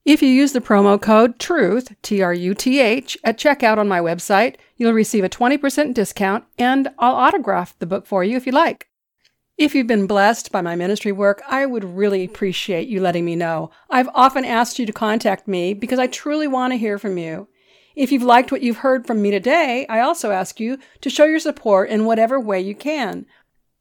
If 0.04 0.20
you 0.20 0.28
use 0.28 0.52
the 0.52 0.60
promo 0.60 1.00
code 1.00 1.38
TRUTH, 1.38 1.94
T 2.02 2.20
R 2.22 2.34
U 2.34 2.54
T 2.54 2.80
H, 2.80 3.16
at 3.22 3.38
checkout 3.38 3.78
on 3.78 3.86
my 3.86 4.00
website, 4.00 4.56
you'll 4.76 4.92
receive 4.92 5.22
a 5.22 5.28
20% 5.28 5.94
discount 5.94 6.44
and 6.58 6.88
I'll 6.98 7.14
autograph 7.14 7.78
the 7.78 7.86
book 7.86 8.04
for 8.04 8.24
you 8.24 8.36
if 8.36 8.44
you 8.44 8.50
like. 8.50 8.88
If 9.56 9.76
you've 9.76 9.86
been 9.86 10.08
blessed 10.08 10.50
by 10.50 10.60
my 10.60 10.74
ministry 10.74 11.12
work, 11.12 11.40
I 11.46 11.66
would 11.66 11.84
really 11.84 12.24
appreciate 12.24 12.88
you 12.88 13.00
letting 13.00 13.24
me 13.24 13.36
know. 13.36 13.70
I've 13.90 14.08
often 14.12 14.44
asked 14.44 14.80
you 14.80 14.86
to 14.86 14.92
contact 14.92 15.46
me 15.46 15.72
because 15.72 16.00
I 16.00 16.08
truly 16.08 16.48
want 16.48 16.72
to 16.72 16.78
hear 16.78 16.98
from 16.98 17.16
you. 17.16 17.46
If 17.96 18.12
you've 18.12 18.22
liked 18.22 18.52
what 18.52 18.62
you've 18.62 18.78
heard 18.78 19.06
from 19.06 19.20
me 19.20 19.30
today, 19.30 19.84
I 19.88 20.00
also 20.00 20.30
ask 20.30 20.60
you 20.60 20.78
to 21.00 21.10
show 21.10 21.24
your 21.24 21.40
support 21.40 21.90
in 21.90 22.04
whatever 22.04 22.38
way 22.38 22.60
you 22.60 22.74
can. 22.74 23.26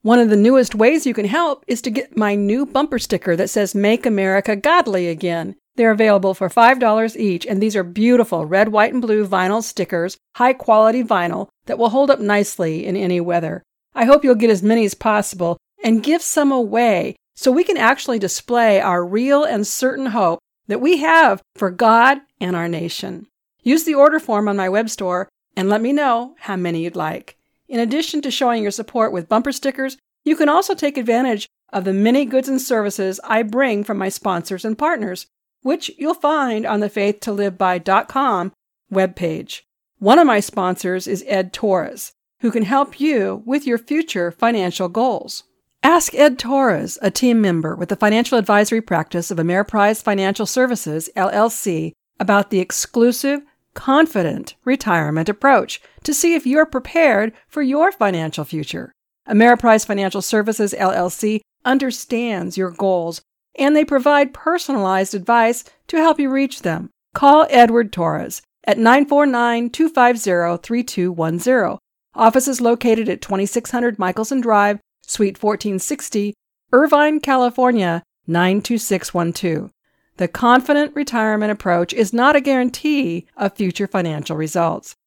One 0.01 0.17
of 0.17 0.29
the 0.29 0.35
newest 0.35 0.73
ways 0.73 1.05
you 1.05 1.13
can 1.13 1.25
help 1.25 1.63
is 1.67 1.81
to 1.83 1.91
get 1.91 2.17
my 2.17 2.33
new 2.33 2.65
bumper 2.65 2.97
sticker 2.97 3.35
that 3.35 3.49
says 3.49 3.75
Make 3.75 4.05
America 4.05 4.55
Godly 4.55 5.07
Again. 5.07 5.55
They're 5.75 5.91
available 5.91 6.33
for 6.33 6.49
$5 6.49 7.15
each, 7.17 7.45
and 7.45 7.61
these 7.61 7.75
are 7.75 7.83
beautiful 7.83 8.45
red, 8.45 8.69
white, 8.69 8.93
and 8.93 9.01
blue 9.01 9.27
vinyl 9.27 9.61
stickers, 9.61 10.17
high 10.35 10.53
quality 10.53 11.03
vinyl 11.03 11.47
that 11.67 11.77
will 11.77 11.89
hold 11.89 12.09
up 12.09 12.19
nicely 12.19 12.85
in 12.85 12.95
any 12.95 13.21
weather. 13.21 13.63
I 13.93 14.05
hope 14.05 14.23
you'll 14.23 14.35
get 14.35 14.49
as 14.49 14.63
many 14.63 14.85
as 14.85 14.93
possible 14.93 15.57
and 15.83 16.03
give 16.03 16.21
some 16.21 16.51
away 16.51 17.15
so 17.35 17.51
we 17.51 17.63
can 17.63 17.77
actually 17.77 18.19
display 18.19 18.81
our 18.81 19.05
real 19.05 19.43
and 19.43 19.67
certain 19.67 20.07
hope 20.07 20.39
that 20.67 20.81
we 20.81 20.97
have 20.97 21.41
for 21.55 21.69
God 21.69 22.19
and 22.41 22.55
our 22.55 22.67
nation. 22.67 23.27
Use 23.63 23.83
the 23.83 23.95
order 23.95 24.19
form 24.19 24.47
on 24.47 24.57
my 24.57 24.69
web 24.69 24.89
store 24.89 25.29
and 25.55 25.69
let 25.69 25.81
me 25.81 25.93
know 25.93 26.35
how 26.39 26.55
many 26.55 26.83
you'd 26.83 26.95
like. 26.95 27.37
In 27.67 27.79
addition 27.79 28.21
to 28.21 28.31
showing 28.31 28.63
your 28.63 28.71
support 28.71 29.11
with 29.11 29.29
bumper 29.29 29.51
stickers, 29.51 29.97
you 30.23 30.35
can 30.35 30.49
also 30.49 30.73
take 30.73 30.97
advantage 30.97 31.47
of 31.71 31.83
the 31.83 31.93
many 31.93 32.25
goods 32.25 32.49
and 32.49 32.61
services 32.61 33.19
I 33.23 33.43
bring 33.43 33.83
from 33.83 33.97
my 33.97 34.09
sponsors 34.09 34.65
and 34.65 34.77
partners, 34.77 35.27
which 35.61 35.91
you'll 35.97 36.13
find 36.13 36.65
on 36.65 36.79
the 36.79 36.89
faithtoliveby.com 36.89 38.53
webpage. 38.91 39.61
One 39.99 40.19
of 40.19 40.27
my 40.27 40.39
sponsors 40.39 41.07
is 41.07 41.23
Ed 41.27 41.53
Torres, 41.53 42.13
who 42.41 42.51
can 42.51 42.63
help 42.63 42.99
you 42.99 43.43
with 43.45 43.67
your 43.67 43.77
future 43.77 44.31
financial 44.31 44.89
goals. 44.89 45.43
Ask 45.83 46.13
Ed 46.15 46.39
Torres, 46.39 46.97
a 47.01 47.11
team 47.11 47.39
member 47.39 47.75
with 47.75 47.89
the 47.89 47.95
financial 47.95 48.37
advisory 48.37 48.81
practice 48.81 49.31
of 49.31 49.37
Ameriprise 49.37 50.01
Financial 50.01 50.45
Services, 50.45 51.09
LLC, 51.15 51.93
about 52.19 52.49
the 52.49 52.59
exclusive 52.59 53.41
confident 53.79 54.55
retirement 54.65 55.29
approach 55.29 55.81
to 56.03 56.13
see 56.13 56.35
if 56.35 56.45
you're 56.45 56.65
prepared 56.65 57.31
for 57.47 57.61
your 57.61 57.93
financial 57.93 58.43
future. 58.43 58.91
Ameriprise 59.25 59.87
Financial 59.87 60.21
Services 60.21 60.75
LLC 60.77 61.39
understands 61.63 62.57
your 62.57 62.71
goals 62.71 63.21
and 63.57 63.75
they 63.75 63.85
provide 63.85 64.33
personalized 64.33 65.15
advice 65.15 65.63
to 65.87 65.95
help 65.95 66.19
you 66.19 66.29
reach 66.29 66.61
them. 66.61 66.89
Call 67.15 67.47
Edward 67.49 67.93
Torres 67.93 68.41
at 68.65 68.77
949 68.77 69.69
250 69.69 70.57
3210. 70.61 71.77
Office 72.15 72.49
is 72.49 72.59
located 72.59 73.07
at 73.07 73.21
2600 73.21 73.97
Michelson 73.97 74.41
Drive, 74.41 74.79
Suite 75.03 75.41
1460, 75.41 76.33
Irvine, 76.73 77.21
California 77.21 78.03
92612. 78.27 79.71
The 80.19 80.27
confident 80.27 80.93
retirement 80.97 81.49
approach 81.49 81.93
is 81.93 82.11
not 82.11 82.35
a 82.35 82.41
guarantee 82.41 83.25
of 83.37 83.55
future 83.55 83.87
financial 83.87 84.35
results. 84.35 84.97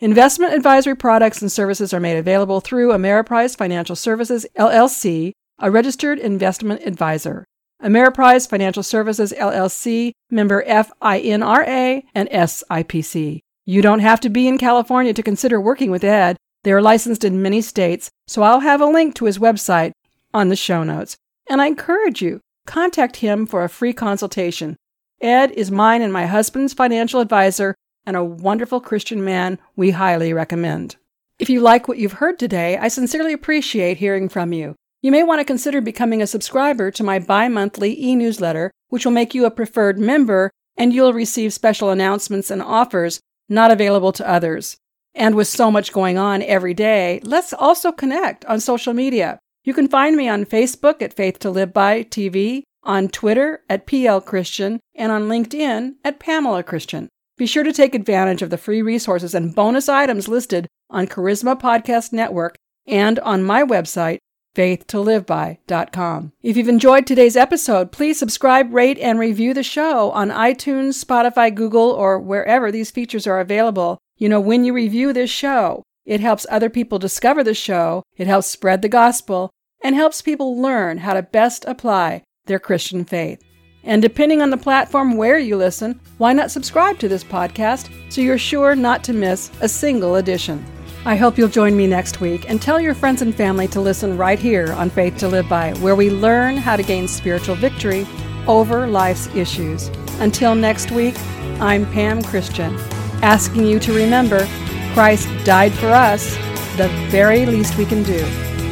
Investment 0.00 0.52
advisory 0.52 0.96
products 0.96 1.40
and 1.40 1.50
services 1.50 1.94
are 1.94 2.00
made 2.00 2.18
available 2.18 2.60
through 2.60 2.88
Ameriprise 2.88 3.56
Financial 3.56 3.94
Services, 3.94 4.44
LLC, 4.58 5.30
a 5.60 5.70
registered 5.70 6.18
investment 6.18 6.82
advisor. 6.84 7.44
Ameriprise 7.84 8.50
Financial 8.50 8.82
Services, 8.82 9.32
LLC, 9.38 10.10
member 10.28 10.64
FINRA 10.64 12.02
and 12.16 12.28
SIPC. 12.28 13.38
You 13.64 13.80
don't 13.80 14.00
have 14.00 14.18
to 14.22 14.28
be 14.28 14.48
in 14.48 14.58
California 14.58 15.14
to 15.14 15.22
consider 15.22 15.60
working 15.60 15.92
with 15.92 16.02
Ed. 16.02 16.36
They 16.64 16.72
are 16.72 16.82
licensed 16.82 17.22
in 17.22 17.42
many 17.42 17.60
states, 17.60 18.10
so 18.26 18.42
I'll 18.42 18.58
have 18.58 18.80
a 18.80 18.86
link 18.86 19.14
to 19.14 19.26
his 19.26 19.38
website 19.38 19.92
on 20.34 20.48
the 20.48 20.56
show 20.56 20.82
notes. 20.82 21.16
And 21.48 21.62
I 21.62 21.66
encourage 21.66 22.20
you 22.20 22.40
contact 22.68 23.16
him 23.16 23.46
for 23.46 23.64
a 23.64 23.68
free 23.68 23.94
consultation. 23.94 24.76
Ed 25.20 25.50
is 25.52 25.70
mine 25.70 26.02
and 26.02 26.12
my 26.12 26.26
husband's 26.26 26.74
financial 26.74 27.20
advisor 27.20 27.74
and 28.06 28.14
a 28.14 28.22
wonderful 28.22 28.80
Christian 28.80 29.24
man 29.24 29.58
we 29.74 29.90
highly 29.90 30.32
recommend. 30.32 30.96
If 31.38 31.48
you 31.48 31.60
like 31.60 31.88
what 31.88 31.98
you've 31.98 32.20
heard 32.20 32.38
today, 32.38 32.76
I 32.76 32.88
sincerely 32.88 33.32
appreciate 33.32 33.96
hearing 33.96 34.28
from 34.28 34.52
you. 34.52 34.76
You 35.00 35.10
may 35.10 35.22
want 35.22 35.40
to 35.40 35.44
consider 35.44 35.80
becoming 35.80 36.20
a 36.20 36.26
subscriber 36.26 36.90
to 36.90 37.02
my 37.02 37.18
bi 37.18 37.48
monthly 37.48 38.00
e 38.00 38.14
newsletter, 38.14 38.70
which 38.88 39.04
will 39.04 39.12
make 39.12 39.34
you 39.34 39.46
a 39.46 39.50
preferred 39.50 39.98
member 39.98 40.50
and 40.76 40.92
you'll 40.92 41.12
receive 41.12 41.52
special 41.52 41.90
announcements 41.90 42.50
and 42.50 42.62
offers 42.62 43.18
not 43.48 43.70
available 43.70 44.12
to 44.12 44.28
others. 44.28 44.76
And 45.14 45.34
with 45.34 45.48
so 45.48 45.70
much 45.70 45.92
going 45.92 46.18
on 46.18 46.42
every 46.42 46.74
day, 46.74 47.20
let's 47.24 47.54
also 47.54 47.92
connect 47.92 48.44
on 48.44 48.60
social 48.60 48.92
media. 48.92 49.40
You 49.68 49.74
can 49.74 49.86
find 49.86 50.16
me 50.16 50.30
on 50.30 50.46
Facebook 50.46 51.02
at 51.02 51.12
Faith 51.12 51.40
to 51.40 51.50
Live 51.50 51.74
By 51.74 52.02
TV, 52.02 52.62
on 52.84 53.08
Twitter 53.08 53.60
at 53.68 53.86
PL 53.86 54.22
Christian, 54.22 54.80
and 54.94 55.12
on 55.12 55.28
LinkedIn 55.28 55.96
at 56.02 56.18
Pamela 56.18 56.62
Christian. 56.62 57.10
Be 57.36 57.44
sure 57.44 57.64
to 57.64 57.72
take 57.74 57.94
advantage 57.94 58.40
of 58.40 58.48
the 58.48 58.56
free 58.56 58.80
resources 58.80 59.34
and 59.34 59.54
bonus 59.54 59.86
items 59.86 60.26
listed 60.26 60.68
on 60.88 61.06
Charisma 61.06 61.60
Podcast 61.60 62.14
Network 62.14 62.56
and 62.86 63.18
on 63.18 63.44
my 63.44 63.62
website, 63.62 64.20
faithtoliveby.com. 64.56 66.32
If 66.40 66.56
you've 66.56 66.66
enjoyed 66.66 67.06
today's 67.06 67.36
episode, 67.36 67.92
please 67.92 68.18
subscribe, 68.18 68.72
rate, 68.72 68.98
and 68.98 69.18
review 69.18 69.52
the 69.52 69.62
show 69.62 70.12
on 70.12 70.30
iTunes, 70.30 71.04
Spotify, 71.04 71.54
Google, 71.54 71.90
or 71.90 72.18
wherever 72.18 72.72
these 72.72 72.90
features 72.90 73.26
are 73.26 73.38
available. 73.38 73.98
You 74.16 74.30
know, 74.30 74.40
when 74.40 74.64
you 74.64 74.72
review 74.72 75.12
this 75.12 75.28
show, 75.28 75.82
it 76.06 76.20
helps 76.20 76.46
other 76.48 76.70
people 76.70 76.98
discover 76.98 77.44
the 77.44 77.52
show, 77.52 78.02
it 78.16 78.26
helps 78.26 78.46
spread 78.46 78.80
the 78.80 78.88
gospel, 78.88 79.50
and 79.80 79.94
helps 79.94 80.22
people 80.22 80.60
learn 80.60 80.98
how 80.98 81.14
to 81.14 81.22
best 81.22 81.64
apply 81.66 82.22
their 82.46 82.58
Christian 82.58 83.04
faith. 83.04 83.42
And 83.84 84.02
depending 84.02 84.42
on 84.42 84.50
the 84.50 84.56
platform 84.56 85.16
where 85.16 85.38
you 85.38 85.56
listen, 85.56 86.00
why 86.18 86.32
not 86.32 86.50
subscribe 86.50 86.98
to 86.98 87.08
this 87.08 87.24
podcast 87.24 87.90
so 88.12 88.20
you're 88.20 88.38
sure 88.38 88.74
not 88.74 89.04
to 89.04 89.12
miss 89.12 89.50
a 89.60 89.68
single 89.68 90.16
edition? 90.16 90.64
I 91.04 91.16
hope 91.16 91.38
you'll 91.38 91.48
join 91.48 91.76
me 91.76 91.86
next 91.86 92.20
week 92.20 92.50
and 92.50 92.60
tell 92.60 92.80
your 92.80 92.94
friends 92.94 93.22
and 93.22 93.34
family 93.34 93.68
to 93.68 93.80
listen 93.80 94.18
right 94.18 94.38
here 94.38 94.72
on 94.72 94.90
Faith 94.90 95.16
to 95.18 95.28
Live 95.28 95.48
By, 95.48 95.72
where 95.74 95.94
we 95.94 96.10
learn 96.10 96.56
how 96.56 96.76
to 96.76 96.82
gain 96.82 97.06
spiritual 97.06 97.54
victory 97.54 98.06
over 98.46 98.86
life's 98.86 99.28
issues. 99.34 99.88
Until 100.18 100.54
next 100.54 100.90
week, 100.90 101.14
I'm 101.60 101.90
Pam 101.92 102.22
Christian, 102.22 102.76
asking 103.22 103.64
you 103.64 103.78
to 103.78 103.94
remember 103.94 104.46
Christ 104.92 105.28
died 105.44 105.72
for 105.72 105.88
us. 105.88 106.36
The 106.76 106.88
very 107.08 107.46
least 107.46 107.78
we 107.78 107.86
can 107.86 108.02
do 108.02 108.26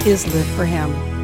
is 0.07 0.25
live 0.33 0.47
for 0.55 0.65
Him. 0.65 1.16